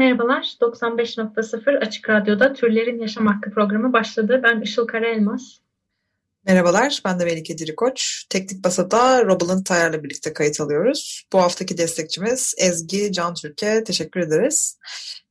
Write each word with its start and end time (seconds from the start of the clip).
Merhabalar, 0.00 0.56
95.0 0.60 1.78
Açık 1.78 2.10
Radyo'da 2.10 2.52
Türlerin 2.52 3.00
Yaşam 3.00 3.26
Hakkı 3.26 3.50
programı 3.50 3.92
başladı. 3.92 4.40
Ben 4.42 4.60
Işıl 4.60 4.86
Karaelmaz. 4.86 5.60
Merhabalar, 6.46 7.00
ben 7.04 7.20
de 7.20 7.24
Melike 7.24 7.58
Dirikoç. 7.58 8.24
Teknik 8.30 8.64
Basa'da 8.64 9.24
Robal'ın 9.24 9.62
Tayar'la 9.62 10.04
birlikte 10.04 10.32
kayıt 10.32 10.60
alıyoruz. 10.60 11.24
Bu 11.32 11.38
haftaki 11.38 11.78
destekçimiz 11.78 12.54
Ezgi 12.58 13.12
Can 13.12 13.34
Türk'e 13.34 13.84
teşekkür 13.84 14.20
ederiz. 14.20 14.78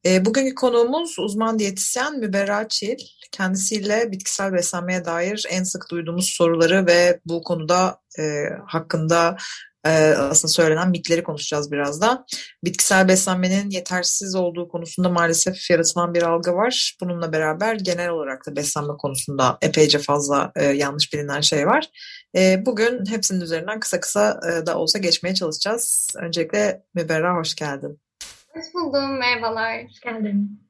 E, 0.06 0.26
bugünkü 0.26 0.56
konuğumuz 0.56 1.20
uzman 1.20 1.60
diyetisyen 1.60 2.20
Müberra 2.20 2.68
Çil. 2.68 2.98
Kendisiyle 3.32 4.12
bitkisel 4.12 4.54
beslenmeye 4.54 5.06
dair 5.06 5.46
en 5.50 5.64
sık 5.64 5.92
duyduğumuz 5.92 6.30
soruları 6.30 6.88
ve 6.88 7.20
bu 7.26 7.42
konuda 7.42 8.02
e, 8.20 8.44
hakkında 8.68 9.38
e, 9.86 9.92
aslında 10.16 10.52
söylenen 10.52 10.90
mitleri 10.90 11.24
konuşacağız 11.24 11.72
birazdan. 11.72 12.26
Bitkisel 12.64 13.08
beslenmenin 13.08 13.70
yetersiz 13.70 14.36
olduğu 14.36 14.68
konusunda 14.68 15.10
maalesef 15.10 15.70
yaratılan 15.70 16.14
bir 16.14 16.24
algı 16.24 16.54
var. 16.54 16.98
Bununla 17.02 17.34
beraber 17.34 17.76
genel 17.76 18.10
olarak 18.10 18.48
da 18.48 18.56
beslenme 18.56 18.94
konusunda 18.98 19.58
epeyce 19.62 20.00
fazla 20.00 20.52
e, 20.56 20.66
yanlış 20.66 21.14
bilinen 21.14 21.42
şey 21.42 21.68
var. 21.68 21.90
E, 22.36 22.66
bugün 22.66 23.06
hepsinin 23.06 23.42
üzerinden 23.42 23.80
kısa 23.80 24.00
kısa 24.00 24.40
e, 24.52 24.66
da 24.66 24.78
olsa 24.78 25.00
geçmeye 25.00 25.36
çalışacağız. 25.36 26.08
Öncelikle 26.18 26.84
Müberra 26.94 27.36
hoş 27.38 27.56
geldin. 27.56 28.00
Hoş 28.54 28.66
buldum, 28.74 29.18
merhabalar. 29.18 29.84
Hoş 29.84 30.00
geldin. 30.00 30.70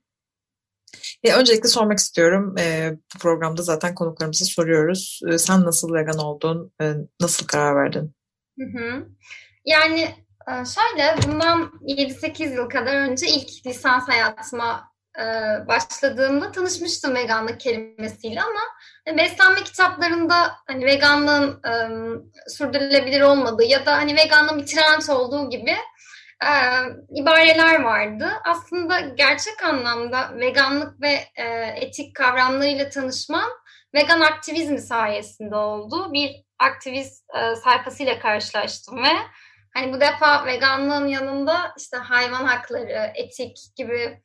E, 1.24 1.34
öncelikle 1.34 1.70
sormak 1.70 2.00
istiyorum. 2.00 2.56
E, 2.60 2.92
bu 3.16 3.20
programda 3.20 3.62
zaten 3.62 3.96
konuklarımıza 3.96 4.46
soruyoruz. 4.46 5.22
E, 5.32 5.38
sen 5.38 5.64
nasıl 5.64 5.94
vegan 5.94 6.18
oldun? 6.18 6.72
E, 6.82 6.94
nasıl 7.22 7.48
karar 7.48 7.76
verdin? 7.76 8.14
Yani 9.66 10.02
e, 10.48 10.52
şöyle 10.66 11.16
bundan 11.28 11.72
7-8 11.82 12.54
yıl 12.54 12.70
kadar 12.70 12.96
önce 12.96 13.28
ilk 13.28 13.66
lisans 13.66 14.08
hayatıma 14.08 14.92
e, 15.20 15.24
başladığımda 15.68 16.52
tanışmıştım 16.52 17.16
veganlık 17.16 17.60
kelimesiyle 17.60 18.42
ama 18.42 18.60
beslenme 19.18 19.64
kitaplarında 19.64 20.52
hani 20.68 20.86
veganlığın 20.86 21.62
sürdürülebilir 22.48 23.22
olmadığı 23.22 23.64
ya 23.64 23.86
da 23.86 23.98
hani 23.98 24.16
veganlığın 24.16 24.62
bir 24.62 24.66
trend 24.66 25.18
olduğu 25.18 25.50
gibi 25.50 25.76
e, 26.44 26.52
ibareler 27.16 27.82
vardı. 27.82 28.30
Aslında 28.46 29.00
gerçek 29.00 29.64
anlamda 29.64 30.40
veganlık 30.40 31.02
ve 31.02 31.20
etik 31.76 32.16
kavramlarıyla 32.16 32.90
tanışmam 32.90 33.50
vegan 33.96 34.22
aktivizm 34.22 34.78
sayesinde 34.78 35.56
oldu. 35.56 36.14
Bir 36.14 36.49
aktivist 36.60 37.26
e, 37.36 37.56
sayfasıyla 37.56 38.20
karşılaştım 38.20 39.04
ve 39.04 39.18
hani 39.74 39.94
bu 39.94 40.02
defa 40.02 40.46
veganlığın 40.46 41.08
yanında 41.08 41.74
işte 41.78 41.98
hayvan 41.98 42.46
hakları, 42.46 43.12
etik 43.16 43.58
gibi 43.76 44.22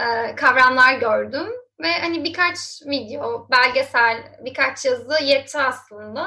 e, 0.00 0.34
kavramlar 0.34 0.94
gördüm 0.94 1.48
ve 1.80 1.92
hani 2.00 2.24
birkaç 2.24 2.58
video, 2.86 3.48
belgesel, 3.50 4.38
birkaç 4.44 4.84
yazı 4.84 5.22
yetti 5.22 5.58
aslında 5.58 6.26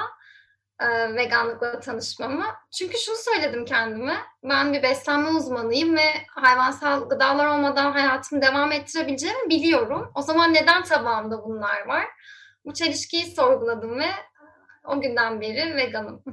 e, 0.81 1.15
veganlıkla 1.15 1.79
tanışmama. 1.79 2.55
Çünkü 2.77 2.97
şunu 2.97 3.15
söyledim 3.15 3.65
kendime, 3.65 4.17
ben 4.43 4.73
bir 4.73 4.83
beslenme 4.83 5.29
uzmanıyım 5.29 5.97
ve 5.97 6.13
hayvansal 6.35 7.09
gıdalar 7.09 7.45
olmadan 7.45 7.91
hayatımı 7.91 8.41
devam 8.41 8.71
ettirebileceğimi 8.71 9.49
biliyorum. 9.49 10.11
O 10.15 10.21
zaman 10.21 10.53
neden 10.53 10.83
tabağımda 10.83 11.43
bunlar 11.43 11.85
var? 11.85 12.05
Bu 12.65 12.73
çelişkiyi 12.73 13.25
sorguladım 13.25 13.99
ve 13.99 14.09
o 14.83 15.01
günden 15.01 15.41
beri 15.41 15.75
veganım. 15.75 16.23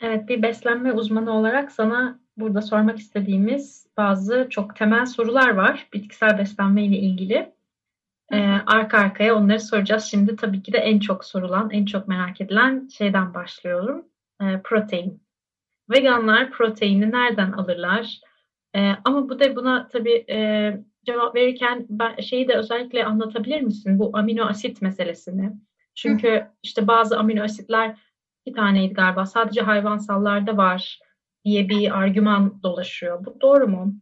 Evet, 0.00 0.28
bir 0.28 0.42
beslenme 0.42 0.92
uzmanı 0.92 1.32
olarak 1.32 1.72
sana 1.72 2.20
burada 2.36 2.62
sormak 2.62 2.98
istediğimiz 2.98 3.86
bazı 3.96 4.46
çok 4.50 4.76
temel 4.76 5.06
sorular 5.06 5.50
var 5.50 5.88
bitkisel 5.92 6.38
beslenme 6.38 6.84
ile 6.84 6.96
ilgili. 6.96 7.52
Ee, 8.32 8.38
arka 8.66 8.98
arkaya 8.98 9.34
onları 9.34 9.60
soracağız. 9.60 10.04
Şimdi 10.04 10.36
tabii 10.36 10.62
ki 10.62 10.72
de 10.72 10.78
en 10.78 10.98
çok 10.98 11.24
sorulan, 11.24 11.70
en 11.70 11.84
çok 11.84 12.08
merak 12.08 12.40
edilen 12.40 12.88
şeyden 12.88 13.34
başlıyorum. 13.34 14.04
Ee, 14.42 14.60
protein. 14.64 15.22
Veganlar 15.90 16.50
proteini 16.50 17.12
nereden 17.12 17.52
alırlar? 17.52 18.20
Ee, 18.74 18.92
ama 19.04 19.28
bu 19.28 19.40
da 19.40 19.56
buna 19.56 19.88
tabii 19.88 20.24
e, 20.30 20.38
cevap 21.06 21.34
verirken 21.34 21.86
ben 21.88 22.16
şeyi 22.16 22.48
de 22.48 22.54
özellikle 22.56 23.04
anlatabilir 23.04 23.60
misin? 23.60 23.98
Bu 23.98 24.10
amino 24.18 24.44
asit 24.44 24.82
meselesini. 24.82 25.52
Çünkü 25.96 26.46
işte 26.62 26.86
bazı 26.86 27.18
amino 27.18 27.44
asitler 27.44 28.00
bir 28.46 28.54
taneydi 28.54 28.94
galiba 28.94 29.26
sadece 29.26 29.60
hayvansallarda 29.60 30.56
var 30.56 31.00
diye 31.44 31.68
bir 31.68 31.98
argüman 31.98 32.62
dolaşıyor. 32.62 33.24
Bu 33.24 33.40
doğru 33.40 33.68
mu? 33.68 33.94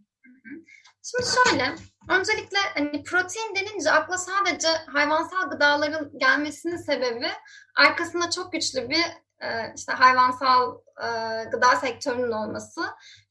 Şimdi 1.02 1.24
şöyle, 1.34 1.74
öncelikle 2.08 2.58
hani 2.74 3.02
protein 3.02 3.54
denince 3.54 3.90
akla 3.90 4.18
sadece 4.18 4.68
hayvansal 4.68 5.50
gıdaların 5.50 6.10
gelmesinin 6.18 6.76
sebebi 6.76 7.28
arkasında 7.76 8.30
çok 8.30 8.52
güçlü 8.52 8.88
bir 8.88 9.04
e, 9.40 9.72
işte 9.76 9.92
hayvansal 9.92 10.78
e, 11.02 11.08
gıda 11.52 11.76
sektörünün 11.76 12.32
olması. 12.32 12.80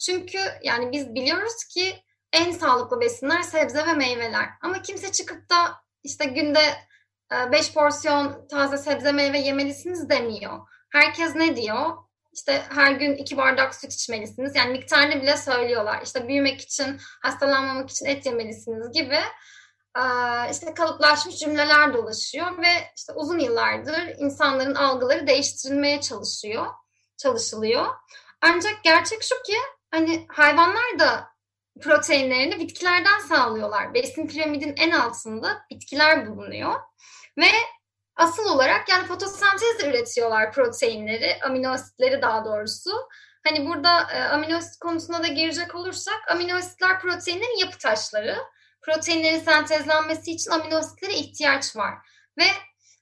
Çünkü 0.05 0.39
yani 0.63 0.91
biz 0.91 1.15
biliyoruz 1.15 1.63
ki 1.73 2.03
en 2.33 2.51
sağlıklı 2.51 3.01
besinler 3.01 3.41
sebze 3.41 3.87
ve 3.87 3.93
meyveler. 3.93 4.49
Ama 4.61 4.81
kimse 4.81 5.11
çıkıp 5.11 5.49
da 5.49 5.55
işte 6.03 6.25
günde 6.25 6.59
5 7.51 7.69
ee, 7.69 7.73
porsiyon 7.73 8.47
taze 8.47 8.77
sebze 8.77 9.11
meyve 9.11 9.39
yemelisiniz 9.39 10.09
demiyor. 10.09 10.59
Herkes 10.91 11.35
ne 11.35 11.55
diyor? 11.55 11.97
İşte 12.33 12.61
her 12.69 12.91
gün 12.91 13.15
iki 13.15 13.37
bardak 13.37 13.75
süt 13.75 13.93
içmelisiniz. 13.93 14.55
Yani 14.55 14.71
miktarını 14.71 15.21
bile 15.21 15.37
söylüyorlar. 15.37 16.01
İşte 16.05 16.27
büyümek 16.27 16.61
için, 16.61 16.97
hastalanmamak 17.21 17.89
için 17.89 18.05
et 18.05 18.25
yemelisiniz 18.25 18.91
gibi 18.91 19.19
ee, 19.97 20.51
işte 20.51 20.73
kalıplaşmış 20.73 21.35
cümleler 21.35 21.93
dolaşıyor 21.93 22.57
ve 22.57 22.71
işte 22.97 23.13
uzun 23.13 23.39
yıllardır 23.39 24.15
insanların 24.19 24.75
algıları 24.75 25.27
değiştirilmeye 25.27 26.01
çalışıyor, 26.01 26.65
çalışılıyor. 27.17 27.85
Ancak 28.41 28.83
gerçek 28.83 29.23
şu 29.23 29.35
ki 29.43 29.57
hani 29.91 30.25
hayvanlar 30.29 30.99
da 30.99 31.33
proteinlerini 31.81 32.59
bitkilerden 32.59 33.19
sağlıyorlar. 33.19 33.93
Besin 33.93 34.27
piramidin 34.27 34.73
en 34.77 34.91
altında 34.91 35.65
bitkiler 35.71 36.27
bulunuyor. 36.27 36.73
Ve 37.37 37.49
asıl 38.15 38.45
olarak 38.45 38.89
yani 38.89 39.05
fotosentezle 39.05 39.89
üretiyorlar 39.89 40.51
proteinleri, 40.51 41.39
amino 41.43 41.69
asitleri 41.69 42.21
daha 42.21 42.45
doğrusu. 42.45 42.91
Hani 43.47 43.65
burada 43.65 44.11
e, 44.11 44.23
amino 44.23 44.57
asit 44.57 44.79
konusuna 44.79 45.23
da 45.23 45.27
girecek 45.27 45.75
olursak 45.75 46.31
amino 46.31 46.55
asitler 46.55 46.99
proteinlerin 46.99 47.59
yapı 47.59 47.77
taşları. 47.77 48.37
Proteinlerin 48.81 49.39
sentezlenmesi 49.39 50.31
için 50.31 50.51
amino 50.51 50.75
asitlere 50.75 51.13
ihtiyaç 51.13 51.75
var. 51.75 51.93
Ve 52.37 52.45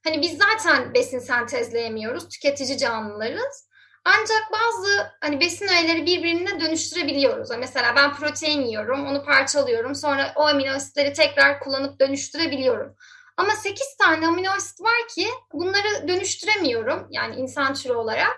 hani 0.03 0.21
biz 0.21 0.37
zaten 0.37 0.93
besin 0.93 1.19
sentezleyemiyoruz, 1.19 2.29
tüketici 2.29 2.77
canlılarız. 2.77 3.71
Ancak 4.05 4.51
bazı 4.51 5.11
hani 5.21 5.39
besin 5.39 5.67
öğeleri 5.67 6.05
birbirine 6.05 6.59
dönüştürebiliyoruz. 6.59 7.49
Mesela 7.59 7.95
ben 7.95 8.13
protein 8.13 8.61
yiyorum, 8.61 9.07
onu 9.07 9.25
parçalıyorum. 9.25 9.95
Sonra 9.95 10.33
o 10.35 10.47
amino 10.47 10.71
asitleri 10.71 11.13
tekrar 11.13 11.59
kullanıp 11.59 11.99
dönüştürebiliyorum. 11.99 12.95
Ama 13.41 13.55
8 13.55 13.97
tane 13.97 14.27
amino 14.27 14.51
asit 14.51 14.81
var 14.81 15.07
ki 15.15 15.29
bunları 15.53 16.07
dönüştüremiyorum 16.07 17.07
yani 17.11 17.35
insan 17.35 17.73
türü 17.73 17.93
olarak 17.93 18.37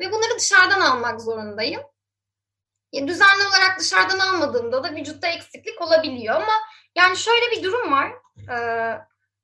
ve 0.00 0.12
bunları 0.12 0.38
dışarıdan 0.38 0.80
almak 0.80 1.20
zorundayım. 1.20 1.82
Düzenli 3.06 3.46
olarak 3.46 3.80
dışarıdan 3.80 4.18
almadığımda 4.18 4.84
da 4.84 4.94
vücutta 4.94 5.28
eksiklik 5.28 5.82
olabiliyor 5.82 6.34
ama 6.34 6.52
yani 6.96 7.16
şöyle 7.16 7.50
bir 7.50 7.62
durum 7.62 7.92
var. 7.92 8.12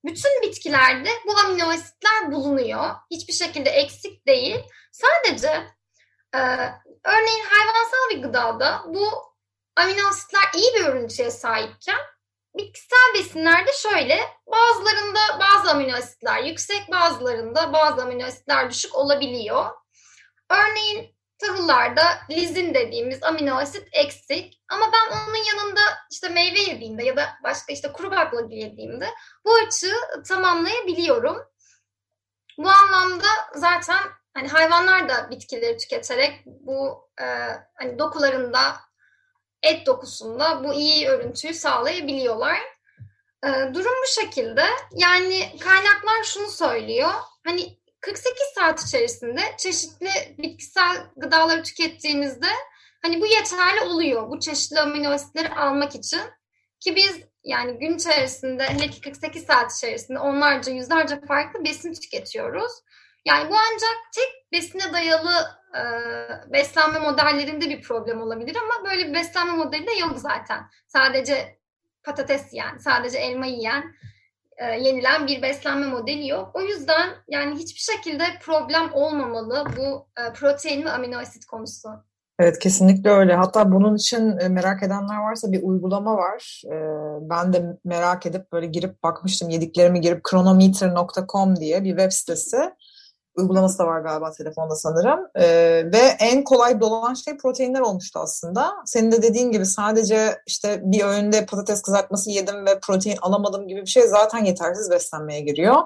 Bütün 0.05 0.43
bitkilerde 0.43 1.11
bu 1.27 1.39
amino 1.39 1.71
asitler 1.71 2.33
bulunuyor. 2.33 2.95
Hiçbir 3.11 3.33
şekilde 3.33 3.71
eksik 3.71 4.27
değil. 4.27 4.65
Sadece 4.93 5.67
örneğin 7.05 7.45
hayvansal 7.51 8.11
bir 8.11 8.23
gıdada 8.23 8.83
bu 8.87 9.09
amino 9.77 10.09
asitler 10.09 10.43
iyi 10.55 10.75
bir 10.75 10.85
örüntüye 10.85 11.31
sahipken 11.31 12.01
bitkisel 12.57 13.15
besinlerde 13.15 13.71
şöyle 13.73 14.21
bazılarında 14.47 15.21
bazı 15.41 15.71
amino 15.71 15.97
asitler 15.97 16.43
yüksek 16.43 16.91
bazılarında 16.91 17.73
bazı 17.73 18.03
amino 18.03 18.25
asitler 18.27 18.71
düşük 18.71 18.95
olabiliyor. 18.95 19.71
Örneğin 20.51 21.19
tahıllarda 21.39 22.03
lizin 22.31 22.75
dediğimiz 22.75 23.23
amino 23.23 23.55
asit 23.55 23.89
eksik. 23.93 24.63
Ama 24.69 24.91
ben 24.93 25.17
onun 25.17 25.37
yanında 25.37 25.81
işte 26.11 26.29
meyve 26.29 26.61
yediğimde 26.61 27.05
ya 27.05 27.17
da 27.17 27.29
başka 27.45 27.73
işte 27.73 27.93
kuru 27.93 28.11
baklagil 28.11 28.57
yediğimde 28.57 29.09
bu 29.45 29.55
açığı 29.55 30.23
tamamlayabiliyorum. 30.29 31.37
Bu 32.59 32.71
anlamda 32.71 33.27
zaten 33.55 33.99
hani 34.35 34.49
hayvanlar 34.49 35.09
da 35.09 35.31
bitkileri 35.31 35.77
tüketerek 35.77 36.43
bu 36.47 37.09
e, 37.21 37.25
hani 37.75 37.99
dokularında 37.99 38.77
et 39.63 39.87
dokusunda 39.87 40.65
bu 40.65 40.75
iyi 40.75 41.09
örüntüyü 41.09 41.55
sağlayabiliyorlar. 41.55 42.59
E, 43.45 43.49
durum 43.75 43.95
bu 44.03 44.21
şekilde. 44.21 44.65
Yani 44.93 45.59
kaynaklar 45.61 46.25
şunu 46.25 46.47
söylüyor. 46.47 47.11
Hani 47.45 47.79
48 48.01 48.43
saat 48.55 48.85
içerisinde 48.85 49.41
çeşitli 49.59 50.11
bitkisel 50.39 50.97
gıdaları 51.17 51.63
tükettiğinizde 51.63 52.49
hani 53.03 53.21
bu 53.21 53.27
yeterli 53.27 53.81
oluyor. 53.81 54.31
Bu 54.31 54.41
çeşitli 54.41 54.81
amino 54.81 55.11
asitleri 55.11 55.49
almak 55.49 55.95
için. 55.95 56.21
Ki 56.81 56.97
biz 56.97 57.21
yani 57.45 57.79
gün 57.79 57.97
içerisinde 57.97 58.65
hele 58.65 58.91
ki 58.91 59.01
48 59.01 59.45
saat 59.45 59.73
içerisinde 59.77 60.19
onlarca 60.19 60.73
yüzlerce 60.73 61.21
farklı 61.29 61.65
besin 61.65 61.93
tüketiyoruz. 61.93 62.73
Yani 63.29 63.51
bu 63.51 63.55
ancak 63.55 63.97
tek 64.15 64.53
besine 64.53 64.93
dayalı 64.93 65.31
e, 65.75 65.83
beslenme 66.53 66.99
modellerinde 66.99 67.69
bir 67.69 67.83
problem 67.83 68.23
olabilir 68.23 68.57
ama 68.57 68.91
böyle 68.91 69.09
bir 69.09 69.15
beslenme 69.15 69.53
modeli 69.53 69.87
de 69.87 69.93
yok 69.93 70.19
zaten. 70.19 70.61
Sadece 70.87 71.59
patates 72.03 72.53
yiyen, 72.53 72.79
sadece 72.79 73.19
elma 73.19 73.47
yiyen, 73.47 73.95
e, 74.57 74.65
yenilen 74.65 75.27
bir 75.27 75.43
beslenme 75.43 75.87
modeli 75.87 76.29
yok. 76.29 76.51
O 76.55 76.61
yüzden 76.61 77.11
yani 77.29 77.59
hiçbir 77.59 77.95
şekilde 77.95 78.25
problem 78.43 78.93
olmamalı 78.93 79.65
bu 79.77 80.09
e, 80.21 80.33
protein 80.33 80.85
ve 80.85 80.91
amino 80.91 81.19
asit 81.19 81.45
konusu. 81.45 81.89
Evet 82.41 82.59
kesinlikle 82.59 83.11
öyle. 83.11 83.35
Hatta 83.35 83.73
bunun 83.73 83.97
için 83.97 84.39
e, 84.39 84.49
merak 84.49 84.83
edenler 84.83 85.19
varsa 85.19 85.53
bir 85.53 85.63
uygulama 85.63 86.17
var. 86.17 86.63
E, 86.67 86.77
ben 87.31 87.53
de 87.53 87.79
merak 87.85 88.27
edip 88.27 88.53
böyle 88.53 88.67
girip 88.67 89.03
bakmıştım. 89.03 89.49
Yediklerimi 89.49 90.01
girip 90.01 90.25
chronometer.com 90.31 91.57
diye 91.57 91.85
bir 91.85 91.91
web 91.91 92.13
sitesi 92.13 92.57
uygulaması 93.39 93.79
da 93.79 93.87
var 93.87 94.01
galiba 94.01 94.31
telefonda 94.31 94.75
sanırım. 94.75 95.21
Ee, 95.35 95.47
ve 95.93 96.17
en 96.21 96.45
kolay 96.45 96.81
dolan 96.81 97.15
şey 97.15 97.37
proteinler 97.37 97.81
olmuştu 97.81 98.19
aslında. 98.19 98.73
Senin 98.87 99.13
de 99.13 99.23
dediğin 99.23 99.53
gibi 99.53 99.67
sadece 99.67 100.39
işte 100.47 100.81
bir 100.85 101.05
öğünde 101.05 101.47
patates 101.47 101.83
kızartması 101.83 102.31
yedim 102.31 102.67
ve 102.67 102.81
protein 102.81 103.19
alamadım 103.23 103.69
gibi 103.69 103.81
bir 103.81 103.87
şey 103.87 104.03
zaten 104.03 104.45
yetersiz 104.45 104.91
beslenmeye 104.91 105.41
giriyor. 105.41 105.77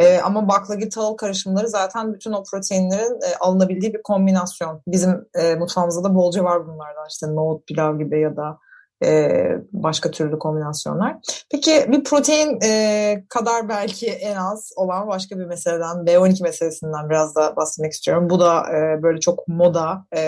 Ee, 0.00 0.20
ama 0.20 0.48
baklagil 0.48 0.90
tahıl 0.90 1.16
karışımları 1.16 1.68
zaten 1.68 2.14
bütün 2.14 2.32
o 2.32 2.42
proteinlerin 2.50 3.20
e, 3.22 3.36
alınabildiği 3.40 3.94
bir 3.94 4.02
kombinasyon. 4.02 4.82
Bizim 4.86 5.28
e, 5.34 5.54
mutfağımızda 5.54 6.04
da 6.04 6.14
bolca 6.14 6.44
var 6.44 6.66
bunlardan 6.66 7.06
işte 7.10 7.26
nohut 7.26 7.66
pilav 7.66 7.98
gibi 7.98 8.20
ya 8.20 8.36
da 8.36 8.58
e, 9.04 9.40
başka 9.72 10.10
türlü 10.10 10.38
kombinasyonlar. 10.38 11.16
Peki 11.50 11.86
bir 11.88 12.04
protein 12.04 12.58
e, 12.62 13.24
kadar 13.28 13.68
belki 13.68 14.06
en 14.06 14.36
az 14.36 14.72
olan 14.76 15.08
başka 15.08 15.38
bir 15.38 15.44
meseleden 15.44 15.96
B12 15.96 16.42
meselesinden 16.42 17.10
biraz 17.10 17.34
da 17.36 17.56
bahsetmek 17.56 17.92
istiyorum. 17.92 18.30
Bu 18.30 18.40
da 18.40 18.66
e, 18.70 19.02
böyle 19.02 19.20
çok 19.20 19.48
moda 19.48 20.04
e, 20.16 20.20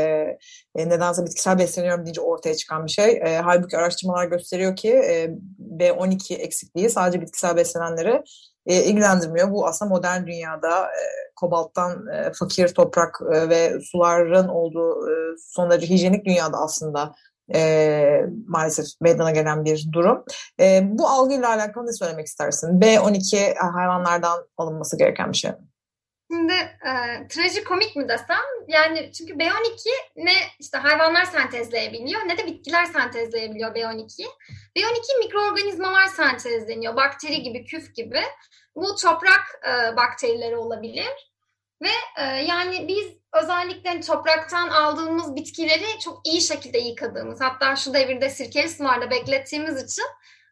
e, 0.76 0.88
nedense 0.88 1.24
bitkisel 1.24 1.58
besleniyorum 1.58 2.04
deyince 2.04 2.20
ortaya 2.20 2.54
çıkan 2.54 2.86
bir 2.86 2.90
şey. 2.90 3.10
E, 3.10 3.40
halbuki 3.44 3.76
araştırmalar 3.76 4.26
gösteriyor 4.26 4.76
ki 4.76 4.90
e, 4.90 5.30
B12 5.78 6.34
eksikliği 6.34 6.90
sadece 6.90 7.20
bitkisel 7.20 7.56
beslenenleri 7.56 8.22
e, 8.66 8.84
ilgilendirmiyor. 8.84 9.50
Bu 9.50 9.66
aslında 9.66 9.88
modern 9.88 10.26
dünyada 10.26 10.86
e, 10.86 11.02
kobalttan 11.36 12.06
e, 12.06 12.32
fakir 12.38 12.68
toprak 12.68 13.20
e, 13.34 13.48
ve 13.48 13.80
suların 13.80 14.48
olduğu 14.48 15.10
e, 15.10 15.14
son 15.38 15.70
derece 15.70 15.86
hijyenik 15.86 16.24
dünyada 16.24 16.56
aslında 16.56 17.14
e, 17.54 18.24
maalesef 18.46 18.86
meydana 19.00 19.30
gelen 19.30 19.64
bir 19.64 19.86
durum. 19.92 20.24
E, 20.60 20.80
bu 20.84 21.08
algıyla 21.08 21.48
alakalı 21.48 21.86
ne 21.86 21.92
söylemek 21.92 22.26
istersin? 22.26 22.80
B12 22.80 23.54
hayvanlardan 23.54 24.48
alınması 24.56 24.98
gereken 24.98 25.32
bir 25.32 25.36
şey 25.36 25.50
Şimdi 26.32 26.52
e, 26.52 26.92
trajikomik 27.28 27.96
mi 27.96 28.08
desem? 28.08 28.44
Yani 28.68 29.12
çünkü 29.12 29.32
B12 29.32 29.88
ne 30.16 30.32
işte 30.60 30.78
hayvanlar 30.78 31.24
sentezleyebiliyor 31.24 32.20
ne 32.20 32.38
de 32.38 32.46
bitkiler 32.46 32.84
sentezleyebiliyor 32.84 33.74
B12. 33.74 34.22
B12 34.76 35.18
mikroorganizmalar 35.18 36.06
sentezleniyor. 36.06 36.96
Bakteri 36.96 37.42
gibi, 37.42 37.64
küf 37.64 37.94
gibi. 37.94 38.22
Bu 38.76 38.94
toprak 38.94 39.60
e, 39.68 39.96
bakterileri 39.96 40.56
olabilir. 40.56 41.31
Ve 41.82 41.90
e, 42.16 42.24
yani 42.24 42.88
biz 42.88 43.06
özellikle 43.42 44.00
topraktan 44.00 44.68
aldığımız 44.68 45.36
bitkileri 45.36 45.98
çok 46.00 46.20
iyi 46.26 46.40
şekilde 46.40 46.78
yıkadığımız 46.78 47.40
hatta 47.40 47.76
şu 47.76 47.94
devirde 47.94 48.30
sirkeli 48.30 48.68
sularda 48.68 49.10
beklettiğimiz 49.10 49.82
için 49.82 50.04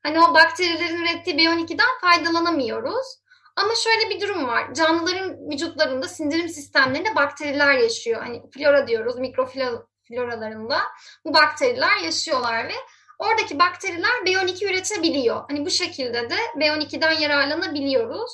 hani 0.02 0.20
o 0.20 0.34
bakterilerin 0.34 0.96
ürettiği 0.96 1.36
B12'den 1.36 2.00
faydalanamıyoruz. 2.00 3.20
Ama 3.56 3.72
şöyle 3.74 4.10
bir 4.10 4.20
durum 4.20 4.48
var. 4.48 4.74
Canlıların 4.74 5.50
vücutlarında 5.50 6.08
sindirim 6.08 6.48
sistemlerinde 6.48 7.16
bakteriler 7.16 7.72
yaşıyor. 7.74 8.22
Hani 8.22 8.50
flora 8.50 8.88
diyoruz, 8.88 9.18
mikrofloralarında 9.18 10.80
bu 11.24 11.34
bakteriler 11.34 11.96
yaşıyorlar 11.96 12.68
ve 12.68 12.74
oradaki 13.18 13.58
bakteriler 13.58 14.10
B12 14.26 14.64
üretebiliyor. 14.64 15.44
Hani 15.48 15.66
bu 15.66 15.70
şekilde 15.70 16.30
de 16.30 16.36
B12'den 16.56 17.12
yararlanabiliyoruz. 17.12 18.30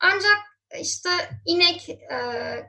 Ancak 0.00 0.38
işte 0.80 1.10
inek, 1.46 1.88
e, 1.88 2.18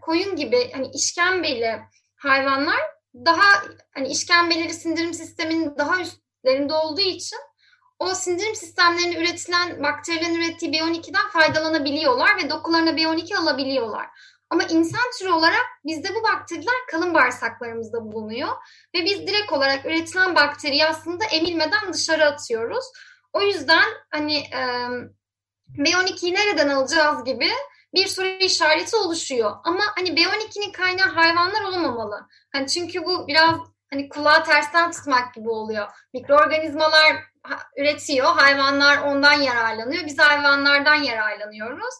koyun 0.01 0.36
gibi 0.36 0.72
hani 0.72 0.88
işkembeli 0.94 1.80
hayvanlar 2.16 2.80
daha 3.16 3.63
hani 3.94 4.07
işkembeleri 4.07 4.74
sindirim 4.74 5.13
sisteminin 5.13 5.78
daha 5.78 6.01
üstlerinde 6.01 6.74
olduğu 6.74 7.01
için 7.01 7.40
o 8.00 8.16
sindirim 8.16 8.56
sistemlerinde 8.56 9.18
üretilen 9.19 9.84
bakterilerin 9.84 10.36
ürettiği 10.36 10.72
B12'den 10.72 11.30
faydalanabiliyorlar 11.34 12.38
ve 12.38 12.50
dokularına 12.50 12.90
B12 12.90 13.38
alabiliyorlar. 13.38 14.07
Ama 14.50 14.63
insan 14.63 15.01
türü 15.19 15.30
olarak 15.30 15.66
bizde 15.86 16.16
bu 16.16 16.24
bakteriler 16.24 16.75
kalın 16.92 17.13
bağırsaklarımızda 17.13 18.12
bulunuyor 18.12 18.50
ve 18.96 19.06
biz 19.06 19.28
direkt 19.28 19.54
olarak 19.54 19.86
üretilen 19.86 20.36
bakteriyi 20.36 20.86
aslında 20.86 21.25
emilmeden 21.25 21.94
dışarı 21.94 22.25
atıyoruz. 22.25 22.86
O 23.34 23.42
yüzden 23.42 23.86
hani 24.12 24.38
e, 24.38 24.60
B12'yi 25.78 26.34
nereden 26.34 26.69
alacağız 26.69 27.24
gibi 27.24 27.50
bir 27.94 28.07
soru 28.07 28.27
işareti 28.27 28.95
oluşuyor. 28.95 29.51
Ama 29.63 29.83
hani 29.95 30.09
B12'nin 30.09 30.71
kaynağı 30.71 31.09
hayvanlar 31.09 31.62
olmamalı. 31.62 32.27
Hani 32.53 32.68
çünkü 32.68 33.06
bu 33.06 33.27
biraz 33.27 33.56
hani 33.89 34.09
kulağı 34.09 34.44
tersten 34.44 34.91
tutmak 34.91 35.33
gibi 35.33 35.50
oluyor. 35.50 35.88
Mikroorganizmalar 36.13 37.15
üretiyor, 37.77 38.27
hayvanlar 38.36 38.97
ondan 38.97 39.33
yararlanıyor. 39.33 40.05
Biz 40.05 40.19
hayvanlardan 40.19 40.96
yararlanıyoruz. 40.96 41.96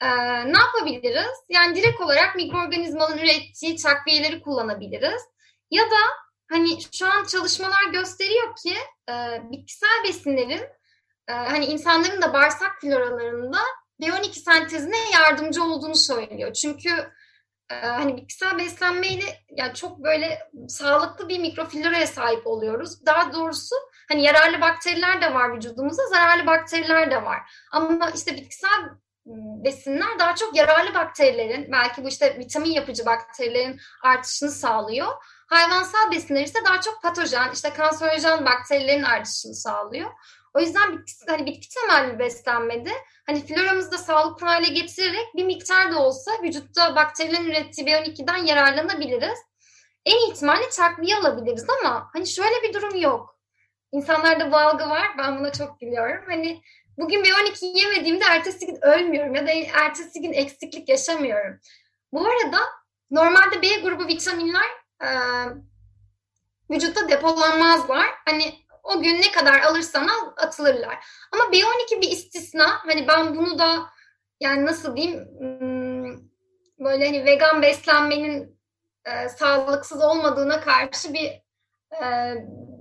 Ee, 0.00 0.08
ne 0.52 0.58
yapabiliriz? 0.58 1.38
Yani 1.48 1.76
direkt 1.76 2.00
olarak 2.00 2.36
mikroorganizmanın 2.36 3.18
ürettiği 3.18 3.76
takviyeleri 3.76 4.42
kullanabiliriz. 4.42 5.22
Ya 5.70 5.82
da 5.82 5.96
hani 6.50 6.78
şu 6.92 7.06
an 7.06 7.24
çalışmalar 7.24 7.84
gösteriyor 7.92 8.56
ki 8.62 8.74
e, 9.08 9.14
bitkisel 9.50 10.04
besinlerin 10.04 10.62
e, 11.28 11.32
hani 11.32 11.64
insanların 11.64 12.22
da 12.22 12.32
bağırsak 12.32 12.80
floralarında 12.80 13.58
B12 14.06 14.32
sentezine 14.32 15.10
yardımcı 15.12 15.64
olduğunu 15.64 15.96
söylüyor. 15.96 16.52
Çünkü 16.52 16.90
e, 17.70 17.74
hani 17.74 18.16
bitkisel 18.16 18.58
beslenmeyle 18.58 19.24
yani 19.50 19.74
çok 19.74 19.98
böyle 20.04 20.38
sağlıklı 20.68 21.28
bir 21.28 21.38
mikrofloraya 21.38 22.06
sahip 22.06 22.46
oluyoruz. 22.46 23.06
Daha 23.06 23.32
doğrusu 23.32 23.76
hani 24.08 24.22
yararlı 24.22 24.60
bakteriler 24.60 25.22
de 25.22 25.34
var 25.34 25.56
vücudumuzda, 25.56 26.06
zararlı 26.06 26.46
bakteriler 26.46 27.10
de 27.10 27.24
var. 27.24 27.38
Ama 27.72 28.10
işte 28.14 28.36
bitkisel 28.36 28.80
besinler 29.64 30.18
daha 30.18 30.34
çok 30.34 30.56
yararlı 30.56 30.94
bakterilerin, 30.94 31.72
belki 31.72 32.04
bu 32.04 32.08
işte 32.08 32.38
vitamin 32.38 32.70
yapıcı 32.70 33.06
bakterilerin 33.06 33.80
artışını 34.02 34.50
sağlıyor. 34.50 35.08
Hayvansal 35.46 36.10
besinler 36.10 36.44
ise 36.44 36.58
daha 36.64 36.80
çok 36.80 37.02
patojen, 37.02 37.52
işte 37.52 37.70
kanserojen 37.70 38.44
bakterilerin 38.44 39.02
artışını 39.02 39.54
sağlıyor. 39.54 40.10
O 40.54 40.60
yüzden 40.60 40.98
bitki, 40.98 41.12
hani 41.28 41.46
bitki 41.46 41.68
temelli 41.68 42.18
beslenmede 42.18 42.92
hani 43.26 43.46
floramızı 43.46 43.92
da 43.92 43.98
sağlıklı 43.98 44.46
hale 44.46 44.68
getirerek 44.68 45.34
bir 45.36 45.44
miktar 45.44 45.92
da 45.92 45.98
olsa 45.98 46.30
vücutta 46.42 46.96
bakterilerin 46.96 47.44
ürettiği 47.44 47.86
B12'den 47.86 48.36
yararlanabiliriz. 48.36 49.38
En 50.04 50.30
ihtimalle 50.30 50.68
takviye 50.70 51.16
alabiliriz 51.16 51.66
ama 51.80 52.10
hani 52.12 52.26
şöyle 52.26 52.62
bir 52.62 52.74
durum 52.74 52.96
yok. 52.96 53.38
İnsanlarda 53.92 54.52
bu 54.52 54.56
algı 54.56 54.88
var. 54.88 55.06
Ben 55.18 55.38
buna 55.38 55.52
çok 55.52 55.80
biliyorum. 55.80 56.24
Hani 56.28 56.62
bugün 56.98 57.24
B12 57.24 57.78
yemediğimde 57.78 58.24
ertesi 58.24 58.66
gün 58.66 58.84
ölmüyorum 58.84 59.34
ya 59.34 59.46
da 59.46 59.50
ertesi 59.72 60.20
gün 60.20 60.32
eksiklik 60.32 60.88
yaşamıyorum. 60.88 61.60
Bu 62.12 62.26
arada 62.26 62.58
normalde 63.10 63.62
B 63.62 63.80
grubu 63.80 64.06
vitaminler 64.06 64.66
e, 65.02 65.08
vücutta 66.70 67.08
depolanmazlar. 67.08 68.06
Hani 68.24 68.63
o 68.84 69.02
gün 69.02 69.22
ne 69.22 69.32
kadar 69.32 69.60
alırsan 69.60 70.08
al 70.08 70.32
atılırlar. 70.36 71.04
Ama 71.32 71.44
B12 71.44 72.00
bir 72.00 72.10
istisna. 72.10 72.70
Hani 72.86 73.08
ben 73.08 73.36
bunu 73.36 73.58
da 73.58 73.86
yani 74.40 74.66
nasıl 74.66 74.96
diyeyim 74.96 75.28
hmm, 75.38 76.28
böyle 76.78 77.06
hani 77.06 77.24
vegan 77.24 77.62
beslenmenin 77.62 78.60
e, 79.04 79.28
sağlıksız 79.28 80.02
olmadığına 80.02 80.60
karşı 80.60 81.14
bir 81.14 81.26
e, 82.02 82.34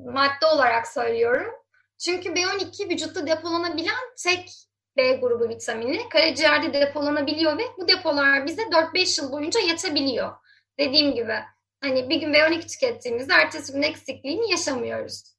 madde 0.05 0.45
olarak 0.53 0.87
söylüyorum. 0.87 1.53
Çünkü 1.97 2.29
B12 2.29 2.89
vücutta 2.89 3.27
depolanabilen 3.27 4.13
tek 4.23 4.49
B 4.97 5.13
grubu 5.13 5.49
vitamini 5.49 6.09
karaciğerde 6.09 6.73
depolanabiliyor 6.73 7.57
ve 7.57 7.63
bu 7.77 7.87
depolar 7.87 8.45
bize 8.45 8.61
4-5 8.61 9.21
yıl 9.21 9.31
boyunca 9.31 9.59
yetebiliyor. 9.59 10.31
Dediğim 10.79 11.15
gibi 11.15 11.35
hani 11.81 12.09
bir 12.09 12.15
gün 12.15 12.33
B12 12.33 12.67
tükettiğimizde 12.67 13.33
ertesi 13.33 13.73
gün 13.73 13.81
eksikliğini 13.81 14.51
yaşamıyoruz. 14.51 15.32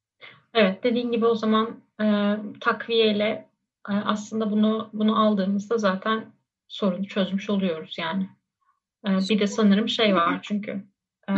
Evet 0.55 0.85
dediğin 0.85 1.13
gibi 1.13 1.27
o 1.27 1.35
zaman 1.35 1.81
e, 2.01 2.37
takviyeyle 2.61 3.49
e, 3.91 3.93
aslında 3.93 4.51
bunu 4.51 4.91
bunu 4.93 5.23
aldığımızda 5.23 5.79
zaten 5.79 6.25
sorunu 6.69 7.07
çözmüş 7.07 7.51
oluyoruz 7.51 7.97
yani. 7.99 8.29
E, 9.07 9.11
bir 9.31 9.39
de 9.39 9.47
sanırım 9.47 9.89
şey 9.89 10.15
var 10.15 10.39
çünkü 10.43 10.85
e, 11.29 11.33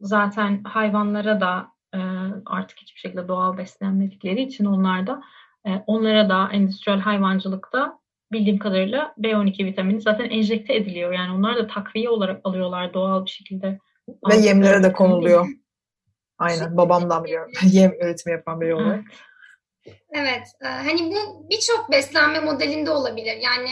zaten 0.00 0.64
hayvanlara 0.64 1.40
da 1.40 1.68
e, 1.94 1.98
artık 2.46 2.78
hiçbir 2.78 3.00
şekilde 3.00 3.28
doğal 3.28 3.56
beslenmedikleri 3.56 4.42
için 4.42 4.64
onlar 4.64 5.06
da 5.06 5.22
e, 5.66 5.70
onlara 5.86 6.28
da 6.28 6.48
endüstriyel 6.52 7.00
hayvancılıkta 7.00 7.98
bildiğim 8.32 8.58
kadarıyla 8.58 9.14
B12 9.18 9.64
vitamini 9.64 10.00
zaten 10.00 10.24
enjekte 10.24 10.74
ediliyor. 10.74 11.12
Yani 11.12 11.32
onlar 11.32 11.56
da 11.56 11.66
takviye 11.66 12.08
olarak 12.08 12.40
alıyorlar 12.44 12.94
doğal 12.94 13.24
bir 13.24 13.30
şekilde. 13.30 13.78
Ve 14.30 14.36
yemlere 14.36 14.82
de 14.82 14.92
konuluyor. 14.92 15.46
Aynen 16.42 16.76
babamdan 16.76 17.24
biliyorum. 17.24 17.52
Yem 17.62 17.92
üretimi 17.92 18.32
yapan 18.32 18.60
biri 18.60 18.74
olarak. 18.74 19.04
Evet. 20.12 20.48
E, 20.64 20.66
hani 20.66 21.12
bu 21.12 21.50
birçok 21.50 21.90
beslenme 21.90 22.40
modelinde 22.40 22.90
olabilir. 22.90 23.36
Yani 23.36 23.70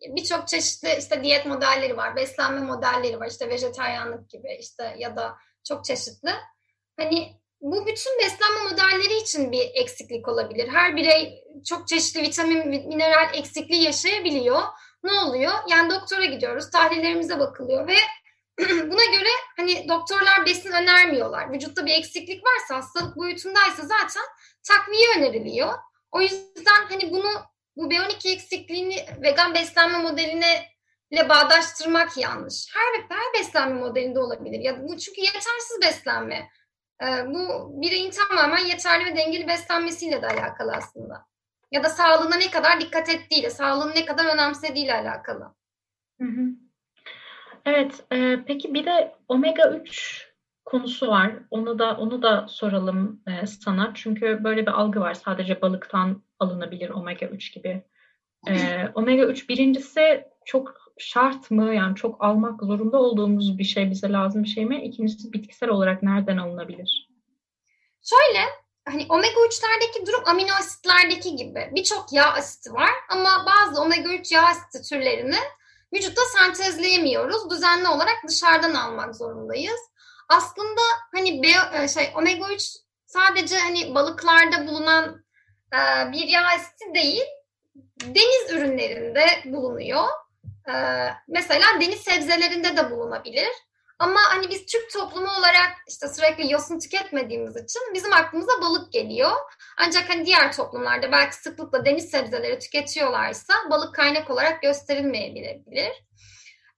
birçok 0.00 0.48
çeşitli 0.48 0.88
işte 0.98 1.22
diyet 1.22 1.46
modelleri 1.46 1.96
var, 1.96 2.16
beslenme 2.16 2.60
modelleri 2.60 3.20
var. 3.20 3.26
işte 3.30 3.48
vejetaryenlik 3.48 4.30
gibi 4.30 4.56
işte 4.60 4.94
ya 4.98 5.16
da 5.16 5.36
çok 5.68 5.84
çeşitli. 5.84 6.30
Hani 6.96 7.32
bu 7.60 7.86
bütün 7.86 8.18
beslenme 8.18 8.70
modelleri 8.70 9.16
için 9.16 9.52
bir 9.52 9.70
eksiklik 9.74 10.28
olabilir. 10.28 10.68
Her 10.68 10.96
birey 10.96 11.44
çok 11.68 11.88
çeşitli 11.88 12.22
vitamin, 12.22 12.68
mineral 12.68 13.34
eksikliği 13.34 13.82
yaşayabiliyor. 13.82 14.62
Ne 15.04 15.12
oluyor? 15.12 15.52
Yani 15.70 15.90
doktora 15.90 16.24
gidiyoruz, 16.24 16.70
tahlillerimize 16.70 17.38
bakılıyor 17.38 17.88
ve 17.88 17.94
buna 18.90 19.04
göre 19.04 19.28
hani 19.56 19.88
doktorlar 19.88 20.46
besin 20.46 20.72
önermiyorlar. 20.72 21.52
Vücutta 21.52 21.86
bir 21.86 21.92
eksiklik 21.92 22.42
varsa, 22.44 22.76
hastalık 22.76 23.16
boyutundaysa 23.16 23.82
zaten 23.82 24.22
takviye 24.62 25.08
öneriliyor. 25.18 25.74
O 26.12 26.20
yüzden 26.20 26.86
hani 26.88 27.12
bunu 27.12 27.30
bu 27.76 27.90
B12 27.90 28.32
eksikliğini 28.32 29.06
vegan 29.22 29.54
beslenme 29.54 29.98
modeline 29.98 30.68
ile 31.10 31.28
bağdaştırmak 31.28 32.16
yanlış. 32.16 32.66
Her, 32.74 33.02
her 33.16 33.40
beslenme 33.40 33.80
modelinde 33.80 34.20
olabilir. 34.20 34.60
Ya 34.60 34.82
bu 34.82 34.98
çünkü 34.98 35.20
yetersiz 35.20 35.78
beslenme. 35.82 36.50
Ee, 37.02 37.26
bu 37.26 37.72
bireyin 37.82 38.10
tamamen 38.10 38.64
yeterli 38.64 39.04
ve 39.04 39.16
dengeli 39.16 39.48
beslenmesiyle 39.48 40.22
de 40.22 40.26
alakalı 40.26 40.72
aslında. 40.72 41.26
Ya 41.72 41.84
da 41.84 41.88
sağlığına 41.88 42.36
ne 42.36 42.50
kadar 42.50 42.80
dikkat 42.80 43.08
ettiğiyle, 43.08 43.50
sağlığını 43.50 43.94
ne 43.94 44.04
kadar 44.04 44.24
önemsediğiyle 44.24 44.94
alakalı. 44.94 45.54
Hı 46.20 46.28
hı. 46.28 46.67
Evet, 47.64 48.04
e, 48.12 48.38
peki 48.46 48.74
bir 48.74 48.86
de 48.86 49.14
omega 49.28 49.70
3 49.70 50.28
konusu 50.64 51.08
var. 51.08 51.32
Onu 51.50 51.78
da 51.78 51.96
onu 51.96 52.22
da 52.22 52.46
soralım 52.48 53.20
e, 53.26 53.46
sana. 53.46 53.92
Çünkü 53.94 54.44
böyle 54.44 54.62
bir 54.62 54.80
algı 54.80 55.00
var. 55.00 55.14
Sadece 55.14 55.62
balıktan 55.62 56.22
alınabilir 56.38 56.90
omega 56.90 57.26
3 57.26 57.54
gibi. 57.54 57.82
E, 58.48 58.54
omega 58.94 59.24
3 59.24 59.48
birincisi 59.48 60.24
çok 60.44 60.74
şart 60.98 61.50
mı? 61.50 61.74
Yani 61.74 61.96
çok 61.96 62.24
almak 62.24 62.62
zorunda 62.62 62.98
olduğumuz 62.98 63.58
bir 63.58 63.64
şey 63.64 63.90
bize 63.90 64.12
lazım 64.12 64.42
bir 64.42 64.48
şey 64.48 64.64
mi? 64.64 64.84
İkincisi 64.84 65.32
bitkisel 65.32 65.68
olarak 65.68 66.02
nereden 66.02 66.36
alınabilir? 66.36 67.08
Şöyle 68.02 68.44
hani 68.84 69.06
omega 69.08 69.40
3'lerdeki 69.40 70.06
durum 70.06 70.22
amino 70.26 70.52
asitlerdeki 70.60 71.36
gibi 71.36 71.70
birçok 71.74 72.12
yağ 72.12 72.32
asiti 72.32 72.72
var 72.72 72.90
ama 73.10 73.46
bazı 73.46 73.82
omega 73.82 74.14
3 74.14 74.32
yağ 74.32 74.42
asiti 74.42 74.88
türlerini 74.88 75.38
vücutta 75.94 76.22
sentezleyemiyoruz. 76.38 77.50
Düzenli 77.50 77.88
olarak 77.88 78.16
dışarıdan 78.28 78.74
almak 78.74 79.16
zorundayız. 79.16 79.80
Aslında 80.28 80.80
hani 81.14 81.42
B, 81.42 81.48
şey 81.88 82.12
omega 82.16 82.54
3 82.54 82.62
sadece 83.06 83.58
hani 83.58 83.94
balıklarda 83.94 84.66
bulunan 84.66 85.24
e, 85.74 86.12
bir 86.12 86.28
yağ 86.28 86.46
asiti 86.46 86.94
değil, 86.94 87.24
deniz 88.02 88.52
ürünlerinde 88.52 89.26
bulunuyor. 89.44 90.04
E, 90.68 90.74
mesela 91.28 91.66
deniz 91.80 92.00
sebzelerinde 92.00 92.76
de 92.76 92.90
bulunabilir. 92.90 93.48
Ama 93.98 94.20
hani 94.28 94.50
biz 94.50 94.66
Türk 94.66 94.92
toplumu 94.92 95.28
olarak 95.38 95.72
işte 95.88 96.08
sürekli 96.08 96.52
yosun 96.52 96.78
tüketmediğimiz 96.78 97.56
için 97.56 97.82
bizim 97.94 98.12
aklımıza 98.12 98.60
balık 98.60 98.92
geliyor. 98.92 99.30
Ancak 99.78 100.10
hani 100.10 100.26
diğer 100.26 100.52
toplumlarda 100.52 101.12
belki 101.12 101.36
sıklıkla 101.36 101.84
deniz 101.84 102.10
sebzeleri 102.10 102.58
tüketiyorlarsa 102.58 103.54
balık 103.70 103.94
kaynak 103.94 104.30
olarak 104.30 104.62
gösterilmeyebilir. 104.62 106.04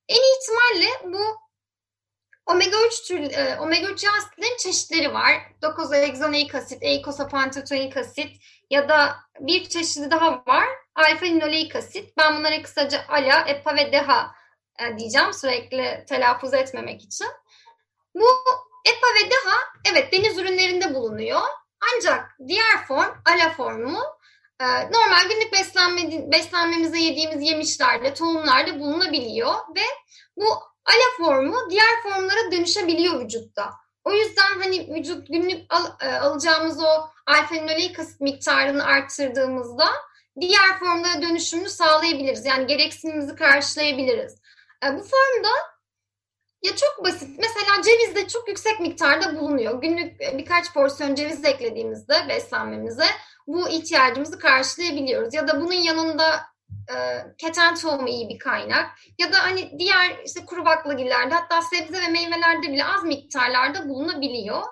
En 0.09 0.21
ihtimalle 0.35 1.12
bu 1.15 1.37
omega 2.47 2.77
3 2.87 3.09
tür 3.09 3.21
e, 3.21 3.59
omega 3.61 3.89
3 3.89 4.05
yağ 4.05 4.11
asitlerin 4.19 4.57
çeşitleri 4.59 5.15
var. 5.15 5.35
Dokuzohexanoik 5.62 6.55
asit, 6.55 6.83
eikosapantotenoik 6.83 7.97
asit 7.97 8.37
ya 8.71 8.89
da 8.89 9.17
bir 9.41 9.69
çeşidi 9.69 10.11
daha 10.11 10.43
var. 10.47 10.67
Alfa 10.95 11.27
linoleik 11.27 11.77
asit. 11.77 12.17
Ben 12.19 12.39
bunlara 12.39 12.62
kısaca 12.62 13.05
ALA, 13.09 13.49
EPA 13.49 13.77
ve 13.77 13.93
DHA 13.93 14.39
diyeceğim 14.99 15.32
sürekli 15.32 16.04
telaffuz 16.08 16.54
etmemek 16.54 17.02
için. 17.02 17.26
Bu 18.14 18.26
EPA 18.84 19.06
ve 19.06 19.30
DHA 19.30 19.56
evet 19.90 20.12
deniz 20.12 20.38
ürünlerinde 20.38 20.94
bulunuyor. 20.94 21.40
Ancak 21.96 22.37
diğer 22.49 22.87
form, 22.88 23.14
ALA 23.26 23.50
formu 23.50 24.02
e, 24.60 24.64
normal 24.66 25.28
günlük 25.28 25.52
beslenme, 25.52 26.32
beslenmemize 26.32 26.99
yediğimiz 26.99 27.42
yemişlerde, 27.42 28.14
tohumlarda 28.14 28.80
bulunabiliyor 28.80 29.54
ve 29.76 29.84
bu 30.37 30.46
ALA 30.84 31.16
formu 31.16 31.70
diğer 31.70 32.02
formlara 32.02 32.52
dönüşebiliyor 32.52 33.20
vücutta. 33.20 33.70
O 34.04 34.12
yüzden 34.12 34.60
hani 34.62 34.94
vücut 34.94 35.28
günlük 35.28 35.75
al, 35.75 35.87
e, 36.00 36.12
alacağımız 36.12 36.82
o 36.82 37.08
alfa-linoleik 37.26 37.99
asit 37.99 38.20
miktarını 38.20 38.84
arttırdığımızda 38.84 39.88
diğer 40.40 40.78
formlara 40.78 41.22
dönüşümünü 41.22 41.68
sağlayabiliriz. 41.68 42.46
Yani 42.46 42.66
gereksinimizi 42.66 43.34
karşılayabiliriz. 43.34 44.40
E, 44.84 44.87
bu 44.87 45.02
formda 45.02 45.50
ya 46.62 46.76
çok 46.76 47.04
basit. 47.04 47.38
Mesela 47.38 47.82
ceviz 47.84 48.14
de 48.14 48.28
çok 48.28 48.49
yüksek 48.49 48.80
miktarda 48.80 49.38
bulunuyor. 49.38 49.80
Günlük 49.80 50.22
e, 50.22 50.38
birkaç 50.38 50.72
porsiyon 50.72 51.14
ceviz 51.14 51.44
eklediğimizde 51.44 52.14
beslenmemize 52.28 53.06
bu 53.46 53.68
ihtiyacımızı 53.68 54.38
karşılayabiliyoruz. 54.38 55.34
Ya 55.34 55.49
da 55.49 55.60
bunun 55.60 55.72
yanında 55.72 56.40
e, 56.90 56.96
keten 57.38 57.75
tohumu 57.75 58.08
iyi 58.08 58.28
bir 58.28 58.38
kaynak. 58.38 58.90
Ya 59.18 59.32
da 59.32 59.42
hani 59.42 59.78
diğer 59.78 60.18
işte 60.25 60.44
kuru 60.46 60.64
baklagillerde 60.64 61.34
hatta 61.34 61.62
sebze 61.62 62.00
ve 62.00 62.08
meyvelerde 62.08 62.72
bile 62.72 62.84
az 62.84 63.04
miktarlarda 63.04 63.88
bulunabiliyor. 63.88 64.62